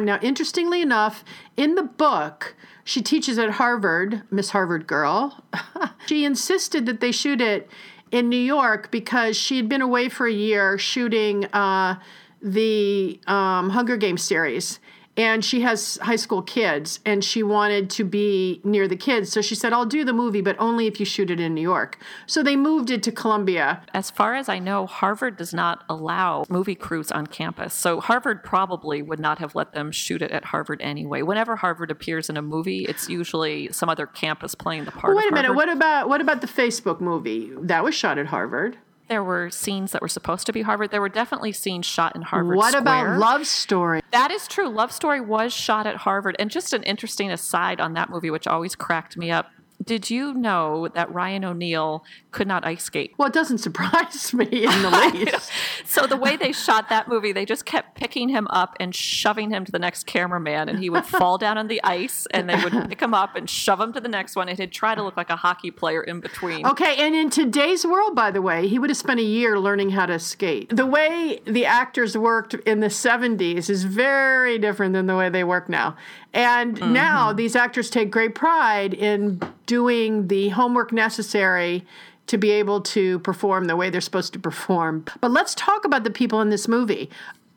Now, 0.00 0.18
interestingly 0.22 0.80
enough, 0.80 1.24
in 1.56 1.74
the 1.74 1.82
book, 1.82 2.54
she 2.84 3.02
teaches 3.02 3.38
at 3.38 3.50
Harvard, 3.50 4.22
Miss 4.30 4.50
Harvard 4.50 4.86
girl. 4.86 5.44
she 6.06 6.24
insisted 6.24 6.86
that 6.86 7.00
they 7.00 7.12
shoot 7.12 7.40
it 7.40 7.68
in 8.10 8.28
New 8.28 8.36
York 8.36 8.90
because 8.90 9.36
she 9.36 9.56
had 9.56 9.68
been 9.68 9.82
away 9.82 10.08
for 10.08 10.26
a 10.26 10.32
year 10.32 10.78
shooting 10.78 11.44
uh, 11.46 11.96
the 12.42 13.20
um, 13.26 13.70
Hunger 13.70 13.96
Games 13.96 14.22
series. 14.22 14.80
And 15.18 15.44
she 15.44 15.60
has 15.62 15.98
high 16.02 16.16
school 16.16 16.42
kids 16.42 17.00
and 17.04 17.24
she 17.24 17.42
wanted 17.42 17.90
to 17.90 18.04
be 18.04 18.60
near 18.62 18.86
the 18.86 18.96
kids. 18.96 19.30
So 19.30 19.42
she 19.42 19.54
said 19.54 19.72
i'll 19.72 19.84
do 19.84 20.04
the 20.04 20.12
movie 20.12 20.40
but 20.40 20.56
only 20.58 20.86
if 20.86 21.00
you 21.00 21.04
shoot 21.04 21.30
it 21.30 21.40
in 21.40 21.54
new 21.54 21.60
york. 21.60 21.98
So 22.26 22.42
they 22.42 22.56
moved 22.56 22.90
it 22.90 23.02
to 23.02 23.12
columbia. 23.12 23.82
As 23.92 24.10
far 24.10 24.34
as 24.36 24.48
I 24.48 24.58
know, 24.60 24.86
Harvard 24.86 25.36
does 25.36 25.52
not 25.52 25.84
allow 25.88 26.44
movie 26.48 26.76
crews 26.76 27.10
on 27.10 27.26
campus. 27.26 27.74
So 27.74 28.00
Harvard 28.00 28.44
probably 28.44 29.02
would 29.02 29.18
not 29.20 29.40
have 29.40 29.54
let 29.54 29.72
them 29.72 29.90
shoot 29.90 30.22
it 30.22 30.30
at 30.30 30.44
Harvard 30.44 30.80
anyway. 30.80 31.22
Whenever 31.22 31.56
Harvard 31.56 31.90
appears 31.90 32.30
in 32.30 32.36
a 32.36 32.42
movie, 32.42 32.84
it's 32.84 33.08
usually 33.08 33.72
some 33.72 33.88
other 33.88 34.06
campus 34.06 34.54
playing 34.54 34.84
the 34.84 34.92
part 34.92 35.16
wait 35.16 35.30
a 35.30 35.34
minute. 35.34 35.54
What 35.54 35.68
about 35.68 36.08
what 36.08 36.20
about 36.20 36.40
the 36.40 36.46
facebook 36.46 37.00
movie? 37.00 37.50
That 37.60 37.82
was 37.82 37.94
shot 37.94 38.18
at 38.18 38.26
harvard 38.26 38.78
There 39.08 39.24
were 39.24 39.50
scenes 39.50 39.92
that 39.92 40.02
were 40.02 40.08
supposed 40.08 40.46
to 40.46 40.52
be 40.52 40.62
Harvard. 40.62 40.90
There 40.90 41.00
were 41.00 41.08
definitely 41.08 41.52
scenes 41.52 41.86
shot 41.86 42.14
in 42.14 42.22
Harvard 42.22 42.56
what 42.56 42.72
Square. 42.72 42.82
about 42.82 43.18
love 43.18 43.46
story 43.46 44.02
That 44.10 44.30
is 44.30 44.46
true. 44.46 44.68
Love 44.68 44.92
Story 44.92 45.20
was 45.20 45.52
shot 45.52 45.86
at 45.86 45.96
Harvard. 45.96 46.36
And 46.38 46.50
just 46.50 46.72
an 46.72 46.82
interesting 46.82 47.30
aside 47.30 47.80
on 47.80 47.94
that 47.94 48.10
movie, 48.10 48.30
which 48.30 48.46
always 48.46 48.74
cracked 48.74 49.16
me 49.16 49.30
up. 49.30 49.50
Did 49.88 50.10
you 50.10 50.34
know 50.34 50.88
that 50.88 51.10
Ryan 51.10 51.46
O'Neal 51.46 52.04
could 52.30 52.46
not 52.46 52.66
ice 52.66 52.84
skate? 52.84 53.14
well 53.16 53.28
it 53.28 53.34
doesn't 53.34 53.58
surprise 53.68 54.34
me 54.34 54.44
in 54.44 54.82
the 54.82 54.90
least 55.14 55.50
So 55.86 56.06
the 56.06 56.16
way 56.16 56.36
they 56.36 56.52
shot 56.52 56.90
that 56.90 57.08
movie, 57.08 57.32
they 57.32 57.46
just 57.46 57.64
kept 57.64 57.94
picking 57.94 58.28
him 58.28 58.46
up 58.50 58.76
and 58.78 58.94
shoving 58.94 59.50
him 59.50 59.64
to 59.64 59.72
the 59.72 59.78
next 59.78 60.04
cameraman, 60.04 60.68
and 60.68 60.78
he 60.78 60.90
would 60.90 61.06
fall 61.06 61.38
down 61.38 61.56
on 61.56 61.68
the 61.68 61.82
ice, 61.82 62.26
and 62.30 62.48
they 62.48 62.62
would 62.62 62.88
pick 62.90 63.00
him 63.00 63.14
up 63.14 63.34
and 63.34 63.48
shove 63.48 63.80
him 63.80 63.94
to 63.94 64.00
the 64.00 64.08
next 64.08 64.36
one, 64.36 64.48
and 64.48 64.58
he'd 64.58 64.70
try 64.72 64.94
to 64.94 65.02
look 65.02 65.16
like 65.16 65.30
a 65.30 65.36
hockey 65.36 65.70
player 65.70 66.02
in 66.02 66.20
between. 66.20 66.66
Okay, 66.66 66.96
and 66.98 67.14
in 67.14 67.30
today's 67.30 67.86
world, 67.86 68.14
by 68.14 68.30
the 68.30 68.42
way, 68.42 68.68
he 68.68 68.78
would 68.78 68.90
have 68.90 68.96
spent 68.98 69.18
a 69.18 69.24
year 69.24 69.58
learning 69.58 69.90
how 69.90 70.04
to 70.04 70.18
skate. 70.18 70.68
The 70.74 70.86
way 70.86 71.40
the 71.46 71.64
actors 71.64 72.16
worked 72.18 72.52
in 72.54 72.80
the 72.80 72.88
70s 72.88 73.70
is 73.70 73.84
very 73.84 74.58
different 74.58 74.92
than 74.92 75.06
the 75.06 75.16
way 75.16 75.30
they 75.30 75.44
work 75.44 75.68
now. 75.70 75.96
And 76.34 76.92
now 76.92 77.32
these 77.32 77.56
actors 77.56 77.90
take 77.90 78.10
great 78.10 78.34
pride 78.34 78.94
in 78.94 79.40
doing 79.66 80.28
the 80.28 80.50
homework 80.50 80.92
necessary 80.92 81.84
to 82.26 82.36
be 82.36 82.50
able 82.50 82.82
to 82.82 83.18
perform 83.20 83.64
the 83.64 83.76
way 83.76 83.90
they're 83.90 84.00
supposed 84.00 84.34
to 84.34 84.38
perform. 84.38 85.04
But 85.20 85.30
let's 85.30 85.54
talk 85.54 85.84
about 85.84 86.04
the 86.04 86.10
people 86.10 86.40
in 86.40 86.50
this 86.50 86.68
movie. 86.68 87.10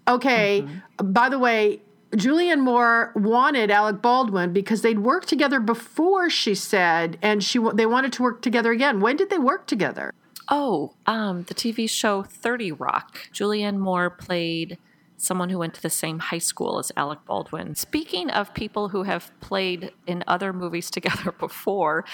Okay, 0.08 0.66
by 0.98 1.30
the 1.30 1.38
way, 1.38 1.82
Julianne 2.12 2.62
Moore 2.62 3.12
wanted 3.16 3.72
Alec 3.72 4.02
Baldwin 4.02 4.52
because 4.52 4.82
they'd 4.82 5.00
worked 5.00 5.28
together 5.28 5.60
before, 5.60 6.30
she 6.30 6.56
said, 6.56 7.18
and 7.22 7.44
she 7.44 7.60
they 7.74 7.86
wanted 7.86 8.12
to 8.14 8.24
work 8.24 8.42
together 8.42 8.72
again. 8.72 9.00
When 9.00 9.16
did 9.16 9.30
they 9.30 9.38
work 9.38 9.68
together? 9.68 10.14
Oh, 10.50 10.94
um, 11.06 11.44
the 11.44 11.54
TV 11.54 11.90
show 11.90 12.24
30 12.24 12.74
Rock. 12.74 13.30
Julianne 13.34 13.78
Moore 13.78 14.10
played 14.10 14.78
someone 15.22 15.50
who 15.50 15.60
went 15.60 15.74
to 15.76 15.82
the 15.82 15.90
same 15.90 16.20
high 16.20 16.40
school 16.40 16.80
as 16.80 16.92
Alec 16.98 17.20
Baldwin. 17.26 17.76
Speaking 17.76 18.30
of 18.30 18.54
people 18.54 18.90
who 18.90 19.04
have 19.04 19.32
played 19.40 19.92
in 20.08 20.24
other 20.28 20.52
movies 20.52 20.90
together 20.98 21.32
before, 21.32 22.06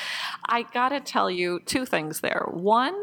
I 0.46 0.64
gotta 0.74 1.00
tell 1.00 1.32
you 1.32 1.62
two 1.66 1.86
things 1.86 2.20
there. 2.20 2.46
One, 2.52 3.02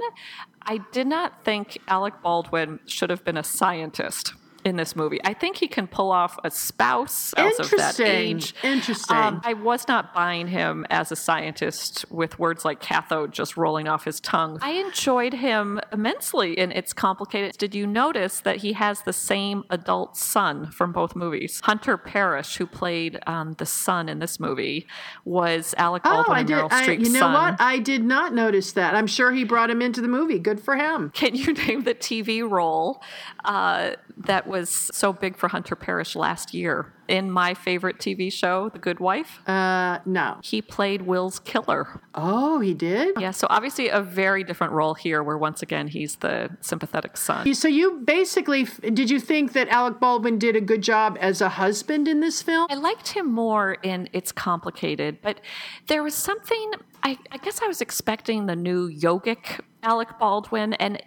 I 0.62 0.78
did 0.92 1.06
not 1.06 1.44
think 1.44 1.78
Alec 1.88 2.14
Baldwin 2.23 2.80
should 2.87 3.11
have 3.11 3.25
been 3.25 3.37
a 3.37 3.44
scientist. 3.44 4.34
In 4.64 4.76
this 4.76 4.97
movie, 4.97 5.21
I 5.25 5.35
think 5.35 5.56
he 5.56 5.68
can 5.68 5.87
pull 5.87 6.11
off 6.11 6.38
a 6.42 6.50
spouse 6.50 7.35
as 7.35 7.59
of 7.61 7.71
that 7.73 8.00
age. 8.00 8.54
Interesting. 8.62 9.14
Um, 9.14 9.42
I 9.44 9.52
was 9.52 9.87
not 9.87 10.14
buying 10.14 10.47
him 10.47 10.87
as 10.88 11.12
a 11.12 11.16
scientist 11.16 12.06
with 12.11 12.38
words 12.38 12.64
like 12.64 12.80
cathode 12.80 13.33
just 13.33 13.59
rolling 13.59 13.88
off 13.88 14.04
his 14.04 14.21
tongue. 14.21 14.59
I 14.62 14.71
enjoyed 14.71 15.35
him 15.35 15.80
immensely 15.92 16.59
in 16.59 16.73
It's 16.73 16.94
Complicated. 16.94 17.59
Did 17.59 17.75
you 17.75 17.87
notice 17.87 18.40
that 18.40 18.56
he 18.56 18.73
has 18.73 19.02
the 19.02 19.12
same 19.12 19.64
adult 19.68 20.16
son 20.16 20.71
from 20.71 20.92
both 20.92 21.14
movies? 21.14 21.61
Hunter 21.64 21.99
Parrish, 21.99 22.56
who 22.56 22.66
played 22.66 23.18
um, 23.26 23.52
the 23.59 23.66
son 23.66 24.09
in 24.09 24.18
this 24.18 24.40
movie, 24.40 24.87
was 25.26 25.75
Alec 25.76 26.02
Oh, 26.06 26.11
Baldwin 26.25 26.37
I 26.37 26.38
and 26.40 26.49
did. 26.49 26.56
Meryl 26.56 26.68
I, 26.73 26.87
Streep's 26.87 27.06
you 27.09 27.12
know 27.12 27.21
son. 27.21 27.33
what? 27.35 27.61
I 27.61 27.78
did 27.80 28.02
not 28.02 28.33
notice 28.33 28.73
that. 28.73 28.94
I'm 28.94 29.06
sure 29.06 29.30
he 29.30 29.44
brought 29.44 29.68
him 29.68 29.83
into 29.83 30.00
the 30.00 30.09
movie. 30.09 30.38
Good 30.38 30.61
for 30.61 30.75
him. 30.76 31.11
Can 31.11 31.35
you 31.35 31.52
name 31.66 31.85
the 31.85 31.94
TV 31.94 32.49
role 32.49 33.02
uh, 33.44 33.90
that 34.16 34.47
was 34.47 34.53
so 34.62 35.12
big 35.12 35.37
for 35.37 35.49
Hunter 35.49 35.76
Parrish 35.76 36.16
last 36.16 36.54
year 36.54 36.92
in 37.08 37.30
my 37.30 37.54
favorite 37.54 37.99
TV 37.99 38.32
show, 38.32 38.70
The 38.70 38.78
Good 38.78 39.00
Wife? 39.00 39.46
Uh, 39.49 39.99
no. 40.06 40.38
He 40.42 40.62
played 40.62 41.02
Will's 41.02 41.38
killer. 41.38 42.00
Oh, 42.14 42.61
he 42.61 42.75
did. 42.75 43.14
Yeah, 43.20 43.30
so 43.30 43.46
obviously 43.50 43.88
a 43.88 44.00
very 44.00 44.44
different 44.44 44.73
role 44.73 44.94
here, 44.94 45.23
where 45.23 45.37
once 45.37 45.62
again 45.62 45.88
he's 45.88 46.16
the 46.16 46.50
sympathetic 46.61 47.16
son. 47.16 47.52
So 47.54 47.68
you 47.68 48.02
basically 48.04 48.64
did 48.64 49.11
you 49.11 49.20
think 49.20 49.52
that 49.52 49.68
Alec 49.68 50.00
Baldwin 50.00 50.38
did 50.38 50.56
a 50.56 50.61
good 50.61 50.82
job 50.82 51.16
as 51.20 51.40
a 51.40 51.49
husband 51.49 52.08
in 52.08 52.20
this 52.20 52.42
film? 52.42 52.66
I 52.70 52.75
liked 52.75 53.08
him 53.08 53.30
more 53.30 53.75
in 53.82 54.08
It's 54.12 54.32
Complicated, 54.32 55.18
but 55.23 55.40
there 55.87 56.02
was 56.02 56.14
something. 56.14 56.73
I, 57.02 57.18
I 57.30 57.37
guess 57.37 57.61
I 57.62 57.66
was 57.66 57.80
expecting 57.82 58.46
the 58.46 58.56
new 58.56 58.90
yogic 58.90 59.61
Alec 59.82 60.18
Baldwin, 60.18 60.73
and 60.75 61.02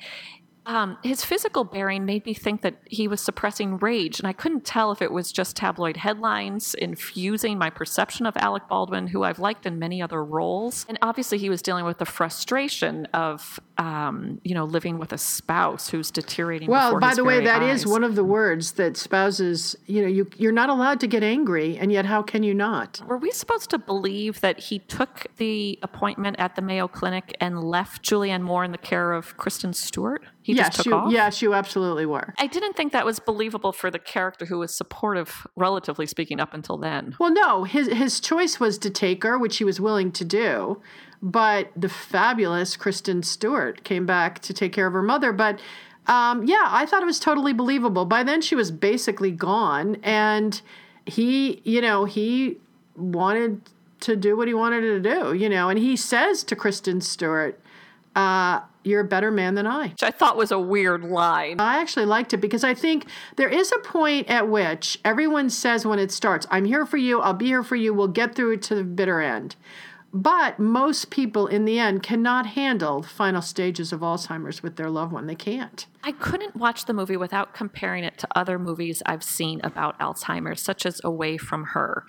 um, 0.68 0.98
his 1.02 1.24
physical 1.24 1.64
bearing 1.64 2.06
made 2.06 2.26
me 2.26 2.34
think 2.34 2.62
that 2.62 2.76
he 2.86 3.08
was 3.08 3.22
suppressing 3.22 3.78
rage, 3.78 4.20
and 4.20 4.28
I 4.28 4.34
couldn't 4.34 4.66
tell 4.66 4.92
if 4.92 5.02
it 5.02 5.14
was 5.14 5.32
just 5.32 5.56
tabloid 5.56 5.96
headlines 5.96 6.74
infusing 6.74 7.58
my 7.58 7.70
perception 7.70 8.26
of 8.26 8.36
Alec 8.36 8.68
Baldwin, 8.68 9.08
who 9.08 9.24
I've 9.24 9.40
liked 9.40 9.66
in 9.66 9.80
many 9.80 10.02
other 10.02 10.24
roles. 10.24 10.86
And 10.90 11.00
obviously, 11.02 11.38
he 11.38 11.50
was 11.50 11.62
dealing 11.62 11.86
with 11.86 12.00
the 12.00 12.06
frustration 12.06 13.06
of, 13.14 13.62
um, 13.78 14.42
you 14.44 14.54
know, 14.54 14.66
living 14.66 15.00
with 15.00 15.14
a 15.14 15.18
spouse 15.18 15.90
who's 15.90 16.12
deteriorating. 16.12 16.70
Well, 16.70 17.00
by 17.00 17.14
the 17.14 17.24
way, 17.24 17.46
that 17.46 17.64
is 17.64 17.84
eyes. 17.84 17.88
one 17.88 18.04
of 18.04 18.16
the 18.16 18.26
words 18.26 18.74
that 18.74 18.98
spouses, 18.98 19.74
you 19.86 20.02
know, 20.02 20.08
you 20.10 20.30
you're 20.36 20.52
not 20.52 20.70
allowed 20.70 21.00
to 21.00 21.08
get 21.08 21.24
angry, 21.24 21.78
and 21.78 21.94
yet 21.94 22.06
how 22.06 22.22
can 22.22 22.44
you 22.44 22.54
not? 22.54 23.02
Were 23.08 23.18
we 23.18 23.32
supposed 23.32 23.70
to 23.70 23.78
believe 23.78 24.42
that 24.42 24.60
he 24.60 24.80
took 24.80 25.28
the 25.38 25.80
appointment 25.82 26.36
at 26.40 26.58
the 26.58 26.62
Mayo 26.62 26.90
Clinic 26.90 27.34
and 27.40 27.64
left 27.64 28.04
Julianne 28.04 28.42
Moore 28.42 28.66
in 28.66 28.74
the 28.74 28.78
care 28.78 29.14
of 29.14 29.38
Kristen 29.38 29.72
Stewart? 29.72 30.26
He 30.48 30.54
just 30.54 30.68
yes, 30.68 30.76
took 30.78 30.86
you 30.86 30.94
off? 30.94 31.12
yes, 31.12 31.42
you 31.42 31.54
absolutely 31.54 32.06
were. 32.06 32.34
I 32.38 32.48
didn't 32.48 32.78
think 32.78 32.94
that 32.94 33.06
was 33.06 33.20
believable 33.20 33.74
for 33.74 33.92
the 33.92 34.00
character 34.00 34.46
who 34.46 34.60
was 34.60 34.74
supportive, 34.74 35.46
relatively 35.58 36.06
speaking, 36.06 36.40
up 36.40 36.54
until 36.54 36.78
then. 36.78 37.18
Well, 37.20 37.34
no, 37.34 37.66
his 37.66 37.90
his 37.90 38.22
choice 38.22 38.58
was 38.58 38.78
to 38.78 38.90
take 38.90 39.24
her, 39.24 39.38
which 39.38 39.58
he 39.58 39.66
was 39.66 39.82
willing 39.82 40.10
to 40.14 40.24
do. 40.24 40.82
But 41.22 41.74
the 41.76 41.90
fabulous 41.90 42.78
Kristen 42.78 43.24
Stewart 43.24 43.84
came 43.84 44.06
back 44.06 44.40
to 44.44 44.54
take 44.54 44.72
care 44.72 44.88
of 44.88 44.94
her 44.94 45.04
mother. 45.04 45.34
But 45.34 45.60
um, 46.06 46.46
yeah, 46.46 46.64
I 46.68 46.86
thought 46.86 47.02
it 47.02 47.08
was 47.08 47.20
totally 47.20 47.52
believable. 47.52 48.06
By 48.06 48.24
then, 48.24 48.42
she 48.42 48.56
was 48.56 48.72
basically 48.72 49.32
gone, 49.32 49.98
and 50.02 50.62
he, 51.06 51.62
you 51.66 51.82
know, 51.82 52.06
he 52.06 52.56
wanted 52.96 53.64
to 54.00 54.16
do 54.16 54.38
what 54.38 54.48
he 54.48 54.54
wanted 54.54 54.80
to 54.80 55.02
do, 55.02 55.34
you 55.34 55.50
know. 55.50 55.68
And 55.68 55.78
he 55.78 55.98
says 55.98 56.46
to 56.46 56.56
Kristen 56.56 57.02
Stewart, 57.02 57.60
uh, 58.16 58.62
"You're 58.88 59.02
a 59.02 59.08
better 59.08 59.32
man 59.32 59.56
than 59.56 59.68
I." 59.68 59.90
Which 59.90 60.04
I 60.04 60.12
thought 60.12 60.38
was 60.38 60.52
a 60.52 60.60
weird 60.60 61.04
line. 61.04 61.60
I 61.60 61.80
actually 61.80 62.06
liked 62.06 62.34
it 62.34 62.38
because 62.38 62.64
I 62.64 62.74
think 62.74 63.08
there 63.36 63.50
is 63.50 63.72
a 63.72 63.80
point 63.80 64.30
at 64.30 64.50
which 64.50 65.00
everyone 65.06 65.50
says 65.50 65.86
when 65.86 66.00
it 66.00 66.12
starts, 66.12 66.48
I'm 66.50 66.66
here 66.66 66.86
for 66.86 66.98
you, 66.98 67.20
I'll 67.20 67.34
be 67.34 67.48
here 67.48 67.64
for 67.64 67.76
you, 67.76 67.94
we'll 67.94 68.08
get 68.08 68.36
through 68.36 68.54
it 68.54 68.62
to 68.64 68.76
the 68.76 68.84
bitter 68.84 69.22
end. 69.22 69.56
But 70.14 70.58
most 70.58 71.10
people 71.10 71.48
in 71.48 71.66
the 71.66 71.80
end 71.80 72.02
cannot 72.02 72.48
handle 72.48 73.02
the 73.02 73.08
final 73.08 73.42
stages 73.42 73.92
of 73.92 74.00
Alzheimer's 74.00 74.64
with 74.64 74.78
their 74.78 74.90
loved 74.90 75.12
one. 75.12 75.28
They 75.28 75.36
can't. 75.36 75.86
I 76.02 76.14
couldn't 76.14 76.56
watch 76.56 76.86
the 76.86 76.94
movie 76.94 77.18
without 77.18 77.54
comparing 77.54 78.06
it 78.06 78.18
to 78.20 78.28
other 78.34 78.58
movies 78.58 79.04
I've 79.06 79.24
seen 79.24 79.60
about 79.64 80.00
Alzheimer's, 80.00 80.62
such 80.62 80.86
as 80.86 81.02
Away 81.04 81.38
from 81.38 81.66
Her. 81.66 82.06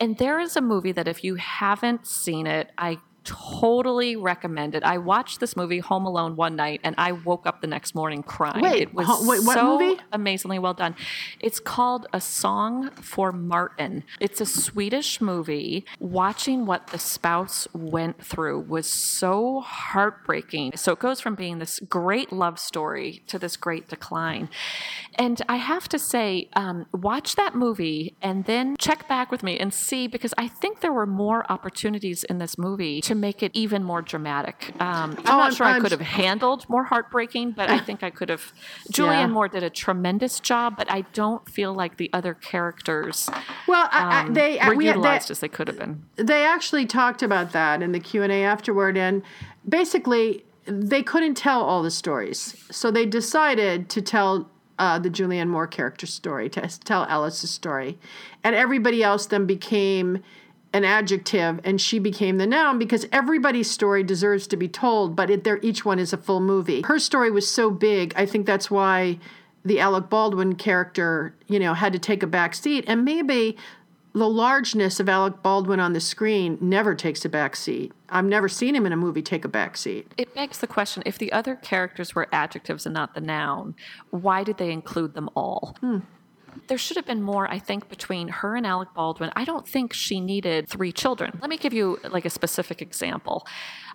And 0.00 0.16
there 0.16 0.40
is 0.40 0.56
a 0.56 0.62
movie 0.62 0.92
that 0.92 1.06
if 1.06 1.22
you 1.22 1.34
haven't 1.34 2.06
seen 2.06 2.46
it, 2.46 2.72
I 2.78 2.98
totally 3.24 4.16
recommend 4.16 4.74
it. 4.74 4.82
I 4.82 4.98
watched 4.98 5.40
this 5.40 5.56
movie 5.56 5.78
Home 5.78 6.06
Alone 6.06 6.36
one 6.36 6.56
night 6.56 6.80
and 6.84 6.94
I 6.98 7.12
woke 7.12 7.46
up 7.46 7.60
the 7.60 7.66
next 7.66 7.94
morning 7.94 8.22
crying. 8.22 8.62
Wait, 8.62 8.82
it 8.82 8.94
was 8.94 9.06
ho- 9.06 9.28
wait, 9.28 9.44
what 9.44 9.54
so 9.54 9.78
movie? 9.78 10.00
amazingly 10.12 10.58
well 10.58 10.74
done. 10.74 10.94
It's 11.40 11.60
called 11.60 12.06
A 12.12 12.20
Song 12.20 12.90
for 12.90 13.32
Martin. 13.32 14.04
It's 14.20 14.40
a 14.40 14.46
Swedish 14.46 15.20
movie. 15.20 15.84
Watching 15.98 16.66
what 16.66 16.88
the 16.88 16.98
spouse 16.98 17.68
went 17.72 18.24
through 18.24 18.60
was 18.60 18.86
so 18.88 19.60
heartbreaking. 19.60 20.72
So 20.76 20.92
it 20.92 20.98
goes 20.98 21.20
from 21.20 21.34
being 21.34 21.58
this 21.58 21.78
great 21.88 22.32
love 22.32 22.58
story 22.58 23.22
to 23.28 23.38
this 23.38 23.56
great 23.56 23.88
decline. 23.88 24.48
And 25.14 25.40
I 25.48 25.56
have 25.56 25.88
to 25.90 25.98
say, 25.98 26.48
um, 26.54 26.86
watch 26.92 27.36
that 27.36 27.54
movie 27.54 28.16
and 28.22 28.44
then 28.44 28.76
check 28.78 29.08
back 29.08 29.30
with 29.30 29.42
me 29.42 29.58
and 29.58 29.72
see 29.72 30.06
because 30.06 30.34
I 30.38 30.48
think 30.48 30.80
there 30.80 30.92
were 30.92 31.06
more 31.06 31.50
opportunities 31.50 32.24
in 32.24 32.38
this 32.38 32.58
movie 32.58 33.00
to 33.12 33.18
make 33.18 33.42
it 33.42 33.50
even 33.54 33.84
more 33.84 34.00
dramatic. 34.02 34.72
Um, 34.80 35.10
I'm 35.10 35.18
Oh, 35.18 35.22
not 35.24 35.40
I'm- 35.42 35.54
sure 35.54 35.66
i 35.66 35.72
I'm- 35.72 35.82
could 35.82 35.92
have 35.92 36.00
handled 36.00 36.68
more 36.68 36.84
heartbreaking, 36.84 37.52
but 37.52 37.70
I 37.70 37.78
think 37.78 38.02
I 38.02 38.10
could 38.10 38.28
have. 38.30 38.52
Julianne 38.90 39.20
Yeah. 39.20 39.26
Moore 39.26 39.48
did 39.48 39.62
a 39.62 39.70
tremendous 39.70 40.40
job, 40.40 40.76
but 40.76 40.90
I 40.90 41.02
don't 41.12 41.46
feel 41.48 41.74
like 41.74 41.98
the 41.98 42.08
other 42.12 42.34
characters 42.34 43.28
Well, 43.66 43.88
I, 43.92 44.02
I, 44.02 44.20
um, 44.22 44.34
they 44.34 44.58
were 44.66 44.74
we, 44.74 44.86
utilized 44.86 45.28
they, 45.28 45.32
as 45.32 45.40
they 45.40 45.48
could 45.48 45.68
have 45.68 45.78
been. 45.78 46.02
they 46.16 46.44
actually 46.44 46.86
talked 46.86 47.22
about 47.22 47.52
that 47.52 47.82
in 47.82 47.92
the 47.92 48.00
q&a 48.00 48.42
afterward 48.44 48.96
and 48.96 49.22
basically 49.68 50.44
they 50.66 51.02
couldn't 51.02 51.34
tell 51.34 51.62
all 51.62 51.82
the 51.82 51.90
stories 51.90 52.56
so 52.70 52.90
they 52.90 53.04
decided 53.06 53.88
to 53.90 54.00
tell 54.02 54.48
uh, 54.78 54.98
the 54.98 55.10
Julianne 55.10 55.48
Moore 55.48 55.66
character 55.66 56.06
story, 56.06 56.48
to 56.48 56.60
tell 56.82 57.04
Alice's 57.04 57.50
story. 57.50 57.98
And 58.42 58.56
everybody 58.56 59.02
else 59.02 59.26
then 59.26 59.44
became 59.46 60.22
an 60.72 60.84
adjective 60.84 61.60
and 61.64 61.80
she 61.80 61.98
became 61.98 62.38
the 62.38 62.46
noun 62.46 62.78
because 62.78 63.06
everybody's 63.12 63.70
story 63.70 64.02
deserves 64.02 64.46
to 64.48 64.56
be 64.56 64.68
told, 64.68 65.14
but 65.14 65.30
it, 65.30 65.46
each 65.62 65.84
one 65.84 65.98
is 65.98 66.12
a 66.12 66.16
full 66.16 66.40
movie. 66.40 66.82
Her 66.82 66.98
story 66.98 67.30
was 67.30 67.48
so 67.48 67.70
big, 67.70 68.12
I 68.16 68.26
think 68.26 68.46
that's 68.46 68.70
why 68.70 69.18
the 69.64 69.80
Alec 69.80 70.08
Baldwin 70.08 70.54
character, 70.56 71.34
you 71.46 71.58
know, 71.58 71.74
had 71.74 71.92
to 71.92 71.98
take 71.98 72.22
a 72.22 72.26
back 72.26 72.54
seat. 72.54 72.84
And 72.88 73.04
maybe 73.04 73.56
the 74.14 74.28
largeness 74.28 75.00
of 75.00 75.08
Alec 75.08 75.42
Baldwin 75.42 75.80
on 75.80 75.92
the 75.92 76.00
screen 76.00 76.58
never 76.60 76.94
takes 76.94 77.24
a 77.24 77.28
back 77.28 77.56
seat. 77.56 77.92
I've 78.08 78.24
never 78.24 78.48
seen 78.48 78.74
him 78.74 78.84
in 78.84 78.92
a 78.92 78.96
movie 78.96 79.22
take 79.22 79.44
a 79.44 79.48
back 79.48 79.76
seat. 79.76 80.12
It 80.18 80.34
begs 80.34 80.58
the 80.58 80.66
question 80.66 81.02
if 81.06 81.16
the 81.16 81.32
other 81.32 81.56
characters 81.56 82.14
were 82.14 82.28
adjectives 82.32 82.84
and 82.84 82.92
not 82.92 83.14
the 83.14 83.20
noun, 83.20 83.74
why 84.10 84.44
did 84.44 84.58
they 84.58 84.70
include 84.70 85.14
them 85.14 85.30
all? 85.34 85.76
Hmm. 85.80 85.98
There 86.68 86.78
should 86.78 86.96
have 86.96 87.06
been 87.06 87.22
more, 87.22 87.50
I 87.50 87.58
think, 87.58 87.88
between 87.88 88.28
her 88.28 88.56
and 88.56 88.66
Alec 88.66 88.88
Baldwin. 88.94 89.30
I 89.36 89.44
don't 89.44 89.66
think 89.66 89.92
she 89.92 90.20
needed 90.20 90.68
three 90.68 90.92
children. 90.92 91.38
Let 91.40 91.50
me 91.50 91.56
give 91.56 91.72
you 91.72 91.98
like 92.10 92.24
a 92.24 92.30
specific 92.30 92.82
example. 92.82 93.46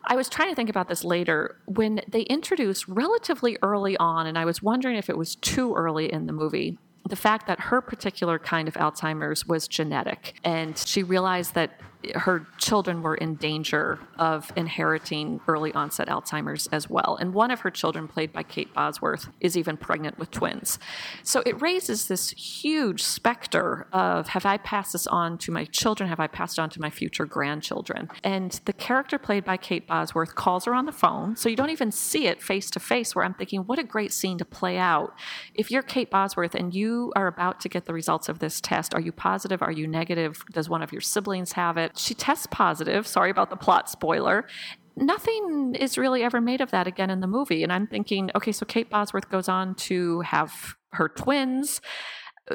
I 0.06 0.16
was 0.16 0.30
trying 0.30 0.50
to 0.50 0.56
think 0.56 0.70
about 0.70 0.88
this 0.88 1.04
later 1.04 1.58
when 1.66 2.02
they 2.08 2.22
introduced 2.22 2.88
relatively 2.88 3.58
early 3.62 3.98
on, 3.98 4.28
and 4.28 4.38
I 4.38 4.46
was 4.46 4.62
wondering 4.62 4.96
if 4.96 5.10
it 5.10 5.18
was 5.18 5.36
too 5.36 5.76
early 5.76 6.12
in 6.12 6.28
the 6.28 6.34
movie 6.34 6.78
the 7.08 7.16
fact 7.16 7.48
that 7.48 7.60
her 7.60 7.82
particular 7.82 8.38
kind 8.38 8.68
of 8.68 8.74
Alzheimer's 8.76 9.46
was 9.46 9.68
genetic. 9.68 10.40
And 10.44 10.78
she 10.78 11.04
realized 11.04 11.54
that 11.56 11.80
her 12.16 12.48
children 12.58 13.02
were 13.02 13.16
in 13.16 13.36
danger 13.36 14.00
of 14.18 14.52
inheriting 14.56 15.42
early 15.48 15.74
onset 15.74 16.08
Alzheimer's 16.08 16.68
as 16.68 16.90
well. 16.90 17.18
And 17.20 17.34
one 17.34 17.52
of 17.52 17.62
her 17.62 17.72
children, 17.72 18.08
played 18.08 18.32
by 18.32 18.44
Kate 18.44 18.74
Bosworth, 18.74 19.30
is 19.40 19.58
even 19.58 19.78
pregnant 19.78 20.18
with 20.20 20.32
twins. 20.32 20.80
So 21.24 21.42
it 21.46 21.62
raises 21.62 22.08
this 22.08 22.32
huge 22.32 23.04
specter 23.04 23.88
of 23.92 24.30
have 24.30 24.46
I 24.46 24.58
passed 24.58 24.94
this 24.94 25.08
on 25.08 25.38
to 25.40 25.52
my 25.52 25.66
children? 25.66 26.10
Have 26.10 26.20
I 26.20 26.28
passed 26.28 26.58
it 26.58 26.62
on 26.62 26.70
to 26.72 26.82
my 26.82 26.90
future 26.90 27.26
grandchildren? 27.26 28.10
And 28.24 28.60
the 28.66 28.74
character 28.74 29.18
played 29.18 29.44
by 29.44 29.58
Kate 29.58 29.88
Bosworth 29.88 30.36
calls 30.36 30.66
her 30.66 30.74
on 30.74 30.86
the 30.86 30.92
phone. 30.92 31.36
So 31.36 31.50
you 31.50 31.56
don't 31.56 31.72
even 31.72 31.92
see 31.92 32.28
it 32.28 32.42
face 32.42 32.70
to 32.72 32.80
face, 32.80 33.16
where 33.16 33.26
I'm 33.26 33.34
thinking, 33.34 33.62
what 33.62 33.80
a 33.80 33.84
great 33.84 34.14
scene 34.14 34.38
to 34.38 34.46
play 34.46 34.78
out. 34.78 35.14
If 35.54 35.72
you're 35.72 35.84
Kate 35.84 36.10
Bosworth 36.10 36.56
and 36.56 36.74
you 36.74 37.12
are 37.16 37.28
about 37.28 37.60
to 37.62 37.70
get 37.70 37.86
the 37.86 37.94
results 37.94 38.30
of 38.30 38.40
this 38.40 38.62
test, 38.62 38.94
are 38.94 39.02
you 39.02 39.12
positive? 39.12 39.62
Are 39.62 39.72
you 39.72 39.88
negative? 39.88 40.44
Does 40.52 40.70
one 40.70 40.82
of 40.82 40.92
your 40.92 41.02
siblings 41.02 41.54
have 41.54 41.78
it? 41.78 41.87
She 41.96 42.14
tests 42.14 42.48
positive. 42.50 43.08
Sorry 43.08 43.30
about 43.30 43.50
the 43.50 43.56
plot 43.56 43.90
spoiler. 43.90 44.48
Nothing 44.96 45.76
is 45.76 45.98
really 45.98 46.24
ever 46.24 46.42
made 46.42 46.62
of 46.62 46.72
that 46.72 46.88
again 46.88 47.10
in 47.10 47.20
the 47.20 47.28
movie. 47.28 47.64
And 47.64 47.72
I'm 47.72 47.88
thinking, 47.88 48.32
okay, 48.36 48.52
so 48.52 48.66
Kate 48.66 48.90
Bosworth 48.90 49.30
goes 49.30 49.48
on 49.48 49.76
to 49.76 50.22
have 50.22 50.76
her 50.94 51.10
twins. 51.10 51.82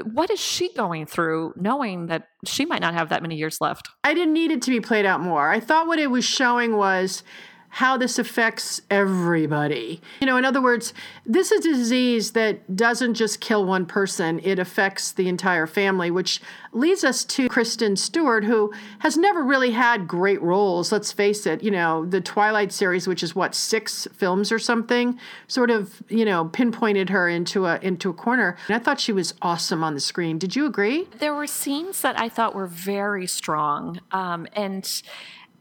What 0.05 0.31
is 0.31 0.41
she 0.41 0.73
going 0.75 1.07
through 1.07 1.53
knowing 1.57 2.07
that 2.07 2.29
she 2.47 2.65
might 2.65 2.81
not 2.81 2.95
have 2.95 3.11
that 3.11 3.23
many 3.23 3.37
years 3.37 3.59
left? 3.61 3.89
I 4.03 4.15
didn't 4.15 4.33
need 4.33 4.51
it 4.51 4.63
to 4.63 4.71
be 4.71 4.81
played 4.81 5.07
out 5.07 5.21
more. 5.21 5.51
I 5.51 5.61
thought 5.61 5.87
what 5.87 5.99
it 5.99 6.11
was 6.11 6.25
showing 6.25 6.77
was 6.77 7.23
how 7.75 7.97
this 7.97 8.19
affects 8.19 8.83
everybody. 8.91 9.99
You 10.21 10.27
know, 10.27 10.37
in 10.37 10.45
other 10.45 10.61
words, 10.61 10.93
this 11.25 11.51
is 11.51 11.65
a 11.65 11.71
disease 11.71 12.33
that 12.33 12.77
doesn't 12.77 13.15
just 13.15 13.41
kill 13.41 13.65
one 13.65 13.87
person, 13.87 14.41
it 14.45 14.59
affects 14.59 15.11
the 15.13 15.27
entire 15.27 15.67
family, 15.67 16.11
which 16.11 16.43
leads 16.73 17.03
us 17.03 17.25
to 17.25 17.49
Kristen 17.49 17.97
Stewart, 17.97 18.45
who 18.45 18.75
has 18.99 19.17
never 19.17 19.43
really 19.43 19.71
had 19.71 20.07
great 20.07 20.41
roles. 20.43 20.93
Let's 20.93 21.13
face 21.13 21.47
it, 21.47 21.63
you 21.63 21.71
know, 21.71 22.05
the 22.05 22.21
Twilight 22.21 22.73
series, 22.73 23.09
which 23.09 23.23
is 23.23 23.35
what, 23.35 23.55
six 23.55 24.07
films 24.13 24.53
or 24.53 24.59
something, 24.59 25.19
sort 25.49 25.71
of, 25.71 26.03
you 26.11 26.27
know, 26.27 26.51
pinpointed 26.53 27.09
her 27.09 27.27
into 27.27 27.65
a 27.65 27.79
into 27.81 28.11
a 28.11 28.15
corner. 28.15 28.55
And 28.69 28.77
I 28.77 28.81
thought 28.81 29.01
she 29.01 29.13
was 29.13 29.33
awesome 29.41 29.83
on 29.83 29.95
the 29.95 30.01
screen. 30.01 30.37
Did 30.37 30.55
you 30.55 30.67
agree? 30.67 31.09
There 31.21 31.35
were 31.35 31.47
scenes 31.47 32.03
that 32.03 32.21
I 32.21 32.29
thought 32.29 32.55
were 32.55 32.67
very 32.67 33.27
strong. 33.27 33.99
Um, 34.11 34.47
and 34.53 34.87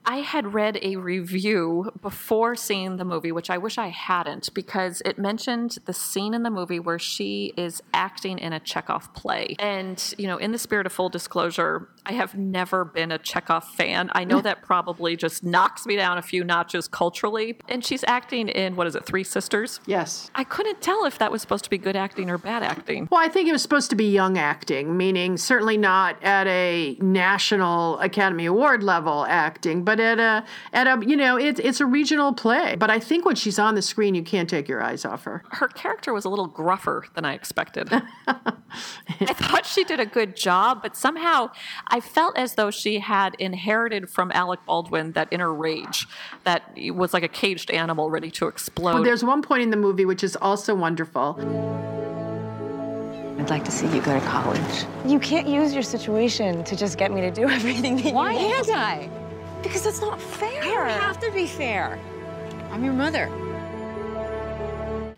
I 0.06 0.18
had 0.18 0.54
read 0.54 0.80
a 0.82 0.96
review 0.96 1.92
before 2.02 2.56
seeing 2.56 2.98
the 2.98 3.06
movie, 3.06 3.32
which 3.32 3.50
I 3.50 3.58
wish 3.58 3.78
I 3.78 3.90
hadn't, 3.90 4.54
because 4.54 5.02
it 5.06 5.18
mentioned 5.20 5.78
the 5.86 5.94
scene 5.94 6.34
in 6.34 6.44
the 6.44 6.50
movie 6.50 6.80
where 6.80 7.00
she 7.00 7.54
is 7.56 7.84
acting 7.94 8.40
in 8.40 8.54
a 8.54 8.60
Chekhov 8.60 9.14
play. 9.14 9.56
And, 9.60 10.14
you 10.18 10.28
know, 10.28 10.38
in 10.38 10.52
the 10.52 10.58
spirit 10.58 10.86
of 10.86 10.92
full 10.94 11.10
disclosure, 11.10 11.88
I 12.06 12.14
have 12.14 12.36
never 12.36 12.84
been 12.84 13.12
a 13.12 13.18
Chekhov 13.18 13.68
fan. 13.70 14.10
I 14.14 14.24
know 14.24 14.42
that 14.42 14.64
probably 14.64 15.16
just 15.16 15.44
knocks 15.44 15.86
me 15.86 15.96
down 15.96 16.18
a 16.18 16.22
few 16.22 16.44
notches 16.44 16.88
culturally. 16.88 17.60
And 17.70 17.86
she's 17.86 18.04
acting 18.08 18.50
in, 18.50 18.76
what 18.76 18.88
is 18.88 18.96
it, 18.96 19.06
Three 19.06 19.24
Sisters? 19.24 19.80
Yes. 19.86 20.32
I 20.34 20.44
couldn't 20.44 20.82
tell 20.82 21.06
if 21.06 21.20
that 21.20 21.32
was 21.32 21.42
supposed 21.42 21.64
to 21.66 21.70
be 21.70 21.78
good 21.78 21.96
acting 21.96 22.30
or 22.30 22.38
bad 22.38 22.64
acting. 22.64 23.08
Well, 23.12 23.22
I 23.24 23.28
think 23.28 23.48
it 23.48 23.52
was 23.52 23.62
supposed 23.62 23.90
to 23.92 23.96
be 23.96 24.06
young 24.12 24.38
acting, 24.38 24.98
meaning 24.98 25.38
certainly 25.38 25.78
not 25.78 26.22
at 26.24 26.48
a 26.48 26.98
National 27.02 28.00
Academy 28.00 28.46
Award 28.46 28.82
level 28.82 29.26
acting, 29.28 29.84
but 29.84 30.00
at 30.00 30.20
a 30.20 30.44
at 30.74 30.88
a 30.88 31.06
you 31.06 31.16
know 31.16 31.38
it's 31.38 31.60
it's 31.60 31.80
a 31.80 31.86
regional 31.86 32.34
play. 32.34 32.76
But 32.76 32.90
I 32.90 33.00
think 33.00 33.26
when 33.26 33.36
she's 33.36 33.60
on 33.60 33.76
the 33.76 33.82
screen, 33.82 34.16
you 34.16 34.24
can't 34.24 34.50
take 34.50 34.68
your 34.68 34.82
eyes 34.82 35.06
off 35.06 35.24
her. 35.26 35.44
Her 35.52 35.68
character 35.68 36.14
was 36.14 36.26
a 36.26 36.30
little 36.30 36.48
gruffer 36.48 37.06
than 37.14 37.26
I 37.26 37.34
expected. 37.34 37.90
I 39.72 39.74
thought 39.74 39.80
she 39.80 39.84
did 39.86 40.00
a 40.02 40.06
good 40.06 40.36
job, 40.36 40.82
but 40.82 40.98
somehow 40.98 41.52
I 41.88 42.02
felt 42.02 42.38
as 42.38 42.56
though 42.56 42.72
she 42.72 43.00
had 43.00 43.36
inherited 43.40 44.10
from 44.10 44.30
Alec 44.34 44.60
Baldwin 44.66 45.14
that 45.14 45.30
inner 45.32 45.54
rage 45.54 46.08
that 46.44 46.78
was 46.94 47.14
like 47.14 47.24
a 47.24 47.30
caged 47.30 47.72
animal 47.72 48.10
ready 48.10 48.30
to 48.32 48.48
explode. 48.48 48.96
Well, 48.96 49.04
there's 49.04 49.24
one 49.24 49.42
point 49.42 49.64
in 49.64 49.70
the 49.70 49.78
movie 49.78 50.04
which 50.04 50.26
is 50.26 50.36
also 50.36 50.76
wonderful. 50.76 51.38
I'd 53.40 53.50
like 53.50 53.64
to 53.64 53.72
see 53.72 53.88
you 53.88 54.02
go 54.02 54.20
to 54.20 54.26
college. 54.26 54.86
You 55.06 55.20
can't 55.20 55.48
use 55.48 55.74
your 55.74 55.84
situation 55.84 56.66
to 56.66 56.76
just 56.76 56.98
get 56.98 57.14
me 57.14 57.22
to 57.22 57.32
do 57.32 57.48
everything 57.58 57.96
that 58.04 58.14
Why 58.14 58.34
you 58.34 58.40
can't 58.40 58.70
I? 58.72 59.10
Because 59.64 59.84
that's 59.84 60.02
not 60.02 60.22
fair. 60.22 60.64
I 60.64 60.90
don't 60.90 61.00
have 61.00 61.20
to 61.22 61.32
be 61.32 61.48
fair. 61.48 61.98
I'm 62.72 62.84
your 62.84 62.94
mother. 62.94 63.30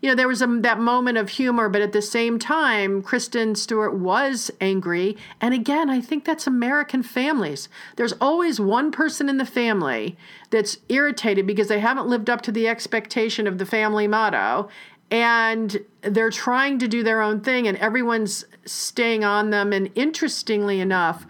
You 0.04 0.10
know, 0.10 0.16
there 0.16 0.28
was 0.28 0.42
a, 0.42 0.48
that 0.48 0.82
moment 0.82 1.18
of 1.18 1.30
humor, 1.30 1.70
but 1.70 1.82
at 1.82 1.94
the 1.94 2.02
same 2.02 2.38
time, 2.38 3.02
Kristen 3.02 3.56
Stewart 3.56 3.94
was 3.94 4.52
angry. 4.60 5.16
And 5.40 5.54
again, 5.54 5.90
I 5.90 6.02
think 6.02 6.26
that's 6.26 6.46
American 6.46 7.04
families. 7.04 7.70
There's 7.96 8.12
always 8.20 8.60
one 8.60 8.92
person 8.92 9.30
in 9.30 9.38
the 9.38 9.46
family 9.46 10.18
that's 10.50 10.78
irritated 10.90 11.48
because 11.48 11.70
they 11.70 11.80
haven't 11.80 12.10
lived 12.10 12.30
up 12.30 12.42
to 12.42 12.52
the 12.52 12.68
expectation 12.68 13.48
of 13.48 13.60
the 13.60 13.66
family 13.66 14.06
motto. 14.06 14.68
And 15.10 15.80
they're 16.02 16.30
trying 16.30 16.80
to 16.80 16.90
do 16.90 17.02
their 17.02 17.22
own 17.22 17.40
thing, 17.40 17.66
and 17.66 17.78
everyone's 17.78 18.44
staying 18.66 19.24
on 19.24 19.52
them. 19.52 19.72
And 19.72 19.90
interestingly 19.96 20.82
enough, 20.82 21.26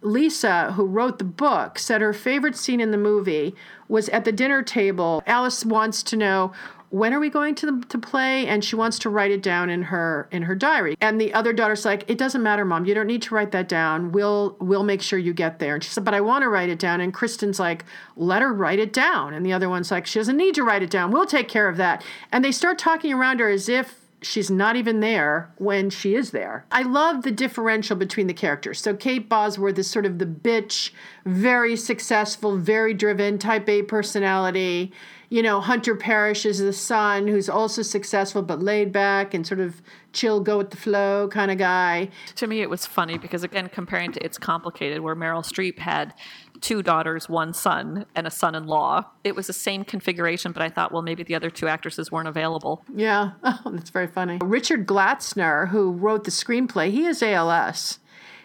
Lisa, 0.00 0.72
who 0.72 0.84
wrote 0.84 1.18
the 1.18 1.24
book, 1.24 1.76
said 1.76 2.00
her 2.00 2.12
favorite 2.12 2.54
scene 2.54 2.80
in 2.80 2.92
the 2.92 2.98
movie 2.98 3.56
was 3.88 4.08
at 4.10 4.24
the 4.24 4.32
dinner 4.32 4.62
table. 4.62 5.24
Alice 5.26 5.64
wants 5.64 6.04
to 6.04 6.16
know 6.16 6.52
when 6.92 7.14
are 7.14 7.20
we 7.20 7.30
going 7.30 7.54
to 7.54 7.64
the, 7.64 7.86
to 7.86 7.98
play? 7.98 8.46
And 8.46 8.62
she 8.62 8.76
wants 8.76 8.98
to 8.98 9.08
write 9.08 9.30
it 9.30 9.42
down 9.42 9.70
in 9.70 9.84
her 9.84 10.28
in 10.30 10.42
her 10.42 10.54
diary. 10.54 10.94
And 11.00 11.18
the 11.18 11.32
other 11.32 11.54
daughter's 11.54 11.86
like 11.86 12.04
it 12.08 12.18
doesn't 12.18 12.42
matter 12.42 12.66
mom. 12.66 12.84
You 12.84 12.94
don't 12.94 13.06
need 13.06 13.22
to 13.22 13.34
write 13.34 13.50
that 13.52 13.66
down. 13.66 14.12
We'll 14.12 14.56
we'll 14.60 14.84
make 14.84 15.00
sure 15.00 15.18
you 15.18 15.32
get 15.32 15.58
there. 15.58 15.74
And 15.74 15.82
she 15.82 15.88
said 15.88 16.04
but 16.04 16.12
i 16.12 16.20
want 16.20 16.42
to 16.42 16.50
write 16.50 16.68
it 16.68 16.78
down. 16.78 17.00
And 17.00 17.12
kristen's 17.12 17.58
like 17.58 17.86
let 18.14 18.42
her 18.42 18.52
write 18.52 18.78
it 18.78 18.92
down. 18.92 19.32
And 19.32 19.44
the 19.44 19.54
other 19.54 19.70
one's 19.70 19.90
like 19.90 20.06
she 20.06 20.18
doesn't 20.18 20.36
need 20.36 20.54
to 20.54 20.64
write 20.64 20.82
it 20.82 20.90
down. 20.90 21.10
We'll 21.10 21.24
take 21.24 21.48
care 21.48 21.68
of 21.68 21.78
that. 21.78 22.04
And 22.30 22.44
they 22.44 22.52
start 22.52 22.78
talking 22.78 23.12
around 23.14 23.40
her 23.40 23.48
as 23.48 23.70
if 23.70 24.02
she's 24.20 24.50
not 24.50 24.76
even 24.76 25.00
there 25.00 25.50
when 25.56 25.88
she 25.88 26.14
is 26.14 26.30
there. 26.30 26.66
I 26.70 26.82
love 26.82 27.22
the 27.22 27.32
differential 27.32 27.96
between 27.96 28.26
the 28.26 28.34
characters. 28.34 28.80
So 28.80 28.94
Kate 28.94 29.30
Bosworth 29.30 29.78
is 29.78 29.90
sort 29.90 30.06
of 30.06 30.18
the 30.18 30.26
bitch, 30.26 30.90
very 31.24 31.74
successful, 31.74 32.56
very 32.58 32.94
driven, 32.94 33.38
type 33.38 33.68
A 33.68 33.82
personality. 33.82 34.92
You 35.32 35.42
know, 35.42 35.62
Hunter 35.62 35.96
Parrish 35.96 36.44
is 36.44 36.58
the 36.58 36.74
son 36.74 37.26
who's 37.26 37.48
also 37.48 37.80
successful 37.80 38.42
but 38.42 38.60
laid 38.60 38.92
back 38.92 39.32
and 39.32 39.46
sort 39.46 39.60
of 39.60 39.80
chill, 40.12 40.40
go 40.40 40.58
with 40.58 40.68
the 40.68 40.76
flow 40.76 41.26
kind 41.28 41.50
of 41.50 41.56
guy. 41.56 42.10
To 42.34 42.46
me, 42.46 42.60
it 42.60 42.68
was 42.68 42.84
funny 42.84 43.16
because, 43.16 43.42
again, 43.42 43.70
comparing 43.70 44.12
to 44.12 44.22
It's 44.22 44.36
Complicated, 44.36 45.00
where 45.00 45.16
Meryl 45.16 45.42
Streep 45.42 45.78
had 45.78 46.12
two 46.60 46.82
daughters, 46.82 47.30
one 47.30 47.54
son, 47.54 48.04
and 48.14 48.26
a 48.26 48.30
son 48.30 48.54
in 48.54 48.66
law. 48.66 49.06
It 49.24 49.34
was 49.34 49.46
the 49.46 49.54
same 49.54 49.86
configuration, 49.86 50.52
but 50.52 50.60
I 50.60 50.68
thought, 50.68 50.92
well, 50.92 51.00
maybe 51.00 51.22
the 51.22 51.34
other 51.34 51.48
two 51.48 51.66
actresses 51.66 52.12
weren't 52.12 52.28
available. 52.28 52.84
Yeah, 52.94 53.30
oh, 53.42 53.62
that's 53.72 53.88
very 53.88 54.08
funny. 54.08 54.38
Richard 54.42 54.86
Glatzer, 54.86 55.68
who 55.70 55.92
wrote 55.92 56.24
the 56.24 56.30
screenplay, 56.30 56.90
he 56.90 57.04
has 57.04 57.22
ALS. 57.22 58.00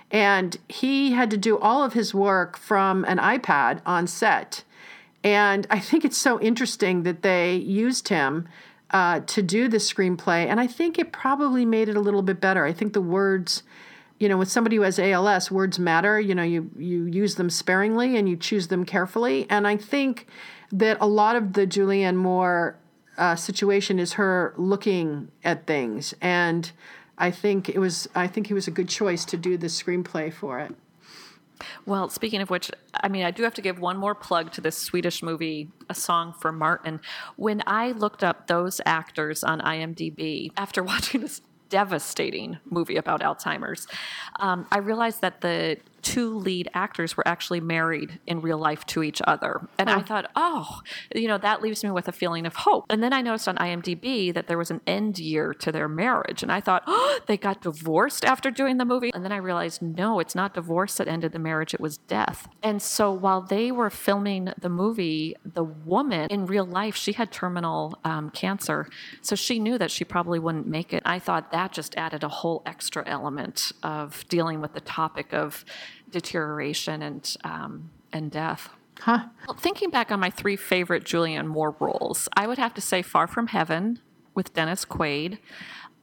And 0.10 0.56
he 0.69 1.12
had 1.12 1.30
to 1.32 1.38
do 1.38 1.58
all 1.58 1.84
of 1.84 1.91
his 1.91 2.13
work 2.13 2.58
from 2.58 3.04
an 3.04 3.17
iPad 3.17 3.82
on 3.86 4.08
set. 4.08 4.63
And 5.23 5.67
I 5.69 5.80
think 5.80 6.06
it's 6.06 6.17
so 6.17 6.39
interesting 6.39 7.03
that 7.03 7.21
they 7.21 7.56
used 7.56 8.08
him 8.10 8.47
uh, 8.91 9.21
to 9.21 9.41
do 9.41 9.67
the 9.67 9.77
screenplay. 9.77 10.45
And 10.47 10.60
I 10.60 10.67
think 10.67 10.97
it 10.97 11.12
probably 11.12 11.65
made 11.65 11.89
it 11.89 11.97
a 11.97 11.99
little 11.99 12.21
bit 12.21 12.39
better. 12.39 12.65
I 12.65 12.73
think 12.73 12.93
the 12.93 13.01
words, 13.01 13.63
you 14.19 14.30
know, 14.30 14.38
with 14.38 14.49
somebody 14.49 14.77
who 14.77 14.84
has 14.84 14.99
ALS, 14.99 15.51
words 15.51 15.80
matter. 15.80 16.19
You 16.19 16.36
know, 16.36 16.43
you, 16.43 16.71
you 16.77 17.06
use 17.06 17.36
them 17.36 17.49
sparingly 17.49 18.15
and 18.15 18.30
you 18.30 18.38
choose 18.38 18.67
them 18.67 18.86
carefully. 18.86 19.45
And 19.49 19.67
I 19.67 19.75
think 19.75 20.27
that 20.71 20.97
a 21.01 21.08
lot 21.08 21.36
of 21.36 21.53
the 21.53 21.67
Julianne 21.67 22.15
Moore 22.15 22.77
uh, 23.17 23.36
situation 23.36 23.99
is 23.99 24.13
her 24.13 24.53
looking 24.58 25.32
at 25.43 25.65
things 25.65 26.13
and 26.21 26.71
I 27.17 27.32
think 27.32 27.69
it 27.69 27.80
was 27.80 28.08
I 28.13 28.27
think 28.27 28.47
he 28.47 28.53
was 28.53 28.67
a 28.67 28.71
good 28.71 28.89
choice 28.89 29.25
to 29.25 29.38
do 29.38 29.58
the 29.58 29.67
screenplay 29.67 30.32
for 30.32 30.60
it. 30.60 30.75
Well, 31.86 32.10
speaking 32.10 32.41
of 32.41 32.50
which, 32.50 32.72
I 32.93 33.08
mean, 33.08 33.24
I 33.24 33.32
do 33.32 33.43
have 33.43 33.54
to 33.56 33.62
give 33.62 33.80
one 33.80 33.98
more 33.98 34.15
plug 34.15 34.52
to 34.54 34.62
this 34.62 34.78
Swedish 34.78 35.24
movie, 35.24 35.70
A 35.89 35.93
Song 35.93 36.34
for 36.34 36.52
Martin. 36.52 37.00
When 37.36 37.63
I 37.65 37.91
looked 37.91 38.24
up 38.24 38.48
those 38.48 38.82
actors 38.86 39.43
on 39.43 39.62
IMDb 39.62 40.52
after 40.58 40.84
watching 40.91 41.22
this 41.22 41.41
devastating 41.70 42.58
movie 42.70 42.96
about 42.96 43.22
Alzheimer's, 43.22 43.88
um, 44.39 44.67
I 44.72 44.80
realized 44.80 45.22
that 45.22 45.41
the 45.41 45.78
two 46.08 46.38
lead 46.38 46.70
actors 46.74 47.17
were 47.17 47.28
actually 47.28 47.60
married 47.60 48.17
in 48.26 48.39
real 48.39 48.58
life 48.58 48.86
to 48.86 49.04
each 49.04 49.22
other. 49.28 49.67
And 49.78 49.89
I 49.89 50.00
thought, 50.02 50.32
oh, 50.38 50.80
you 51.13 51.28
know, 51.28 51.38
that 51.38 51.62
leaves 51.62 51.84
me 51.84 51.91
with 51.91 52.08
a 52.08 52.13
feeling 52.13 52.46
of 52.46 52.56
hope. 52.56 52.86
And 52.89 53.04
then 53.04 53.12
I 53.12 53.22
noticed 53.22 53.50
on 53.50 53.58
IMDb 53.58 54.34
that 54.34 54.48
there 54.48 54.58
was 54.58 54.72
an 54.72 54.80
end 54.88 55.20
year 55.20 55.54
to 55.56 55.70
their 55.70 55.89
marriage. 55.89 56.43
And 56.43 56.50
I 56.52 56.62
thought, 56.62 56.84
oh, 56.88 57.20
they 57.28 57.36
got 57.36 57.62
divorced 57.62 58.24
after 58.24 58.50
doing 58.50 58.78
the 58.78 58.86
movie. 58.86 59.12
And 59.13 59.26
then 59.26 59.34
I 59.34 59.38
realized, 59.38 59.82
no, 59.82 60.22
it's 60.22 60.34
not 60.34 60.54
divorce 60.54 60.96
that 60.96 61.10
ended 61.10 61.34
the 61.34 61.39
marriage, 61.39 61.74
it 61.74 61.82
was 61.82 61.98
death. 61.98 62.48
And 62.63 62.82
so 62.82 63.12
while 63.12 63.41
they 63.41 63.70
were 63.70 63.89
filming 63.89 64.54
the 64.58 64.70
movie, 64.70 65.36
the 65.43 65.65
woman 65.65 66.30
in 66.30 66.46
real 66.46 66.65
life, 66.65 66.96
she 66.96 67.12
had 67.12 67.34
terminal 67.34 68.00
um, 68.06 68.30
cancer. 68.30 68.88
So 69.22 69.36
she 69.36 69.60
knew 69.60 69.78
that 69.78 69.91
she 69.91 70.06
probably 70.06 70.39
wouldn't 70.39 70.67
make 70.67 70.93
it. 70.93 71.04
I 71.06 71.20
thought 71.20 71.52
that 71.52 71.74
just 71.74 71.98
added 71.98 72.24
a 72.24 72.30
whole 72.30 72.63
extra 72.65 73.04
element 73.06 73.74
of 73.84 74.26
dealing 74.30 74.62
with 74.62 74.72
the 74.72 74.80
topic 74.80 75.34
of 75.34 75.65
deterioration 76.12 77.01
and 77.01 77.36
um, 77.43 77.91
and 78.12 78.31
death. 78.31 78.69
Huh? 78.99 79.25
Well, 79.47 79.57
thinking 79.57 79.89
back 79.89 80.12
on 80.12 80.19
my 80.19 80.29
three 80.29 80.55
favorite 80.55 81.03
Julianne 81.03 81.47
Moore 81.47 81.75
roles, 81.79 82.27
I 82.36 82.47
would 82.47 82.57
have 82.57 82.73
to 82.75 82.81
say 82.81 83.01
Far 83.01 83.27
From 83.27 83.47
Heaven 83.47 83.99
with 84.33 84.53
Dennis 84.53 84.86
Quaid, 84.86 85.38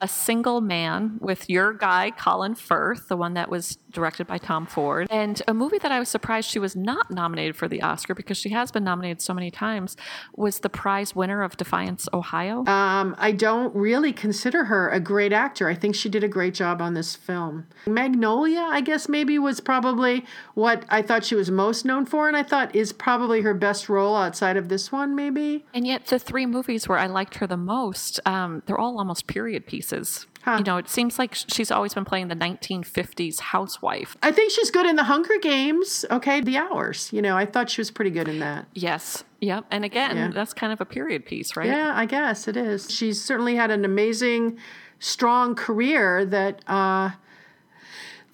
A 0.00 0.08
Single 0.08 0.60
Man 0.60 1.18
with 1.20 1.50
your 1.50 1.72
guy 1.72 2.10
Colin 2.10 2.54
Firth, 2.54 3.08
the 3.08 3.16
one 3.16 3.34
that 3.34 3.50
was 3.50 3.78
directed 3.94 4.26
by 4.26 4.38
Tom 4.38 4.66
Ford, 4.66 5.08
and 5.10 5.40
a 5.48 5.54
movie 5.54 5.78
that 5.78 5.92
I 5.92 5.98
was 5.98 6.08
surprised 6.08 6.50
she 6.50 6.58
was 6.58 6.76
not 6.76 7.10
nominated 7.10 7.56
for 7.56 7.68
the 7.68 7.80
Oscar 7.80 8.14
because 8.14 8.36
she 8.36 8.50
has 8.50 8.70
been 8.70 8.84
nominated 8.84 9.22
so 9.22 9.32
many 9.32 9.50
times 9.50 9.96
was 10.36 10.58
the 10.58 10.68
prize 10.68 11.14
winner 11.14 11.42
of 11.42 11.56
Defiance, 11.56 12.08
Ohio. 12.12 12.66
Um, 12.66 13.14
I 13.18 13.32
don't 13.32 13.74
really 13.74 14.12
consider 14.12 14.64
her 14.64 14.90
a 14.90 15.00
great 15.00 15.32
actor. 15.32 15.68
I 15.68 15.74
think 15.74 15.94
she 15.94 16.08
did 16.08 16.22
a 16.22 16.28
great 16.28 16.54
job 16.54 16.82
on 16.82 16.94
this 16.94 17.16
film. 17.16 17.66
Magnolia, 17.86 18.60
I 18.60 18.80
guess 18.80 19.08
maybe 19.08 19.38
was 19.38 19.60
probably 19.60 20.24
what 20.54 20.84
I 20.88 21.02
thought 21.02 21.24
she 21.24 21.34
was 21.34 21.50
most 21.50 21.84
known 21.84 22.04
for, 22.06 22.28
and 22.28 22.36
I 22.36 22.42
thought 22.42 22.74
is 22.74 22.92
probably 22.92 23.42
her 23.42 23.54
best 23.54 23.88
role 23.88 24.16
outside 24.16 24.56
of 24.56 24.68
this 24.68 24.90
one, 24.92 25.14
maybe. 25.14 25.64
And 25.72 25.86
yet, 25.86 26.06
the 26.06 26.18
three 26.18 26.46
movies 26.46 26.88
where 26.88 26.98
I 26.98 27.06
liked 27.06 27.36
her 27.36 27.46
the 27.46 27.56
most, 27.56 28.20
um, 28.26 28.62
they're 28.66 28.78
all 28.78 28.98
almost 28.98 29.26
period 29.26 29.66
pieces. 29.66 30.26
You 30.46 30.62
know, 30.64 30.76
it 30.76 30.88
seems 30.88 31.18
like 31.18 31.34
she's 31.34 31.70
always 31.70 31.94
been 31.94 32.04
playing 32.04 32.28
the 32.28 32.36
1950s 32.36 33.40
housewife. 33.40 34.16
I 34.22 34.30
think 34.30 34.52
she's 34.52 34.70
good 34.70 34.86
in 34.86 34.96
the 34.96 35.04
Hunger 35.04 35.38
Games. 35.40 36.04
Okay, 36.10 36.40
The 36.40 36.58
Hours. 36.58 37.10
You 37.12 37.22
know, 37.22 37.36
I 37.36 37.46
thought 37.46 37.70
she 37.70 37.80
was 37.80 37.90
pretty 37.90 38.10
good 38.10 38.28
in 38.28 38.40
that. 38.40 38.66
Yes. 38.74 39.24
Yep. 39.40 39.64
And 39.70 39.84
again, 39.84 40.16
Yeah. 40.16 40.28
that's 40.28 40.52
kind 40.52 40.72
of 40.72 40.80
a 40.80 40.84
period 40.84 41.24
piece, 41.26 41.56
right? 41.56 41.66
Yeah, 41.68 41.92
I 41.94 42.06
guess 42.06 42.46
it 42.48 42.56
is. 42.56 42.90
She's 42.90 43.22
certainly 43.22 43.56
had 43.56 43.70
an 43.70 43.84
amazing, 43.84 44.58
strong 44.98 45.54
career 45.54 46.24
that 46.26 46.60
uh, 46.68 47.10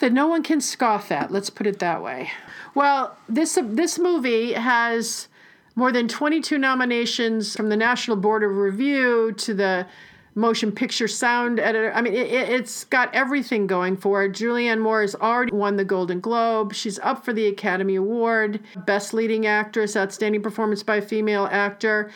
that 0.01 0.13
no 0.13 0.27
one 0.27 0.43
can 0.43 0.61
scoff 0.61 1.13
at. 1.13 1.31
Let's 1.31 1.51
put 1.51 1.67
it 1.67 1.79
that 1.81 2.03
way. 2.03 2.31
Well, 2.75 3.17
this 3.29 3.59
this 3.63 3.99
movie 3.99 4.53
has 4.55 5.29
more 5.77 5.93
than 5.93 6.09
22 6.09 6.59
nominations 6.59 7.55
from 7.57 7.69
the 7.69 7.77
National 7.77 8.17
Board 8.17 8.43
of 8.43 8.57
Review 8.57 9.33
to 9.39 9.55
the 9.55 9.87
motion 10.35 10.73
picture 10.73 11.09
sound 11.09 11.59
editor. 11.59 11.93
I 11.93 12.01
mean, 12.01 12.15
it, 12.15 12.31
it's 12.31 12.85
got 12.85 13.15
everything 13.15 13.67
going 13.67 13.97
for 13.97 14.25
it. 14.25 14.33
Julianne 14.33 14.81
Moore 14.81 15.03
has 15.03 15.15
already 15.15 15.53
won 15.53 15.77
the 15.77 15.85
Golden 15.85 16.21
Globe. 16.21 16.75
She's 16.75 16.99
up 17.01 17.25
for 17.25 17.33
the 17.33 17.47
Academy 17.47 17.97
Award, 17.97 18.61
Best 18.87 19.13
Leading 19.13 19.47
Actress, 19.47 19.97
Outstanding 19.97 20.43
Performance 20.43 20.83
by 20.83 20.97
a 20.97 21.03
Female 21.03 21.49
Actor. 21.51 22.11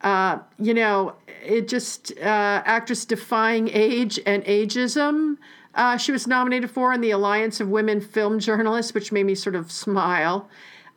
Uh, 0.00 0.38
you 0.58 0.74
know, 0.74 1.14
it 1.44 1.68
just 1.68 2.12
uh, 2.18 2.62
actress 2.64 3.04
defying 3.04 3.68
age 3.68 4.18
and 4.26 4.44
ageism. 4.44 5.36
Uh, 5.74 5.96
she 5.96 6.10
was 6.10 6.26
nominated 6.26 6.70
for 6.70 6.92
in 6.92 7.00
the 7.00 7.10
Alliance 7.10 7.60
of 7.60 7.68
Women 7.68 8.00
Film 8.00 8.40
Journalists, 8.40 8.92
which 8.92 9.12
made 9.12 9.24
me 9.24 9.34
sort 9.34 9.54
of 9.54 9.70
smile. 9.70 10.48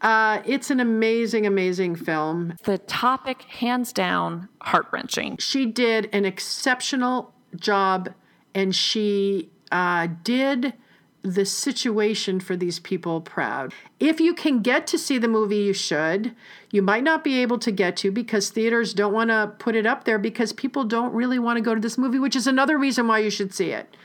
Uh, 0.04 0.42
it's 0.46 0.70
an 0.70 0.82
amazing, 0.82 1.48
amazing 1.48 1.96
film. 1.96 2.56
The 2.64 2.78
topic, 2.78 3.44
hands 3.44 3.94
down, 3.94 4.50
heart 4.62 4.88
wrenching. 4.92 5.38
She 5.38 5.66
did 5.66 6.10
an 6.12 6.26
exceptional 6.26 7.34
job, 7.56 8.14
and 8.54 8.76
she 8.76 9.50
uh, 9.72 10.10
did 10.24 10.74
the 11.22 11.46
situation 11.46 12.42
for 12.42 12.58
these 12.58 12.80
people 12.80 13.22
proud. 13.22 13.74
If 13.98 14.20
you 14.20 14.34
can 14.34 14.60
get 14.60 14.86
to 14.88 14.98
see 14.98 15.18
the 15.18 15.30
movie, 15.30 15.60
you 15.60 15.72
should. 15.72 16.36
You 16.70 16.82
might 16.82 17.04
not 17.04 17.24
be 17.24 17.42
able 17.42 17.60
to 17.60 17.72
get 17.72 17.96
to 17.98 18.12
because 18.12 18.50
theaters 18.50 18.94
don't 18.94 19.14
want 19.14 19.30
to 19.30 19.54
put 19.58 19.74
it 19.74 19.86
up 19.86 20.04
there 20.04 20.20
because 20.20 20.52
people 20.52 20.84
don't 20.84 21.14
really 21.14 21.40
want 21.40 21.56
to 21.56 21.62
go 21.62 21.74
to 21.74 21.80
this 21.80 21.98
movie, 21.98 22.20
which 22.20 22.36
is 22.36 22.46
another 22.46 22.78
reason 22.78 23.08
why 23.08 23.20
you 23.20 23.30
should 23.30 23.54
see 23.54 23.72
it. 23.72 23.96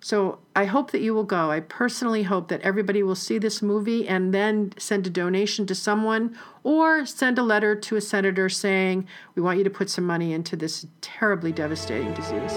So 0.00 0.38
I 0.54 0.66
hope 0.66 0.92
that 0.92 1.00
you 1.00 1.12
will 1.12 1.24
go. 1.24 1.50
I 1.50 1.60
personally 1.60 2.22
hope 2.22 2.48
that 2.48 2.60
everybody 2.62 3.02
will 3.02 3.16
see 3.16 3.38
this 3.38 3.60
movie 3.60 4.06
and 4.06 4.32
then 4.32 4.72
send 4.78 5.06
a 5.06 5.10
donation 5.10 5.66
to 5.66 5.74
someone 5.74 6.38
or 6.62 7.04
send 7.04 7.38
a 7.38 7.42
letter 7.42 7.74
to 7.74 7.96
a 7.96 8.00
senator 8.00 8.48
saying, 8.48 9.08
We 9.34 9.42
want 9.42 9.58
you 9.58 9.64
to 9.64 9.70
put 9.70 9.90
some 9.90 10.06
money 10.06 10.32
into 10.32 10.54
this 10.54 10.86
terribly 11.00 11.50
devastating 11.50 12.14
disease. 12.14 12.52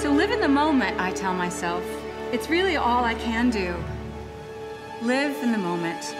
So 0.00 0.10
live 0.10 0.32
in 0.32 0.40
the 0.40 0.48
moment, 0.48 1.00
I 1.00 1.12
tell 1.12 1.34
myself. 1.34 1.84
It's 2.32 2.50
really 2.50 2.76
all 2.76 3.04
I 3.04 3.14
can 3.14 3.48
do. 3.48 3.76
Live 5.02 5.40
in 5.42 5.52
the 5.52 5.58
moment. 5.58 6.16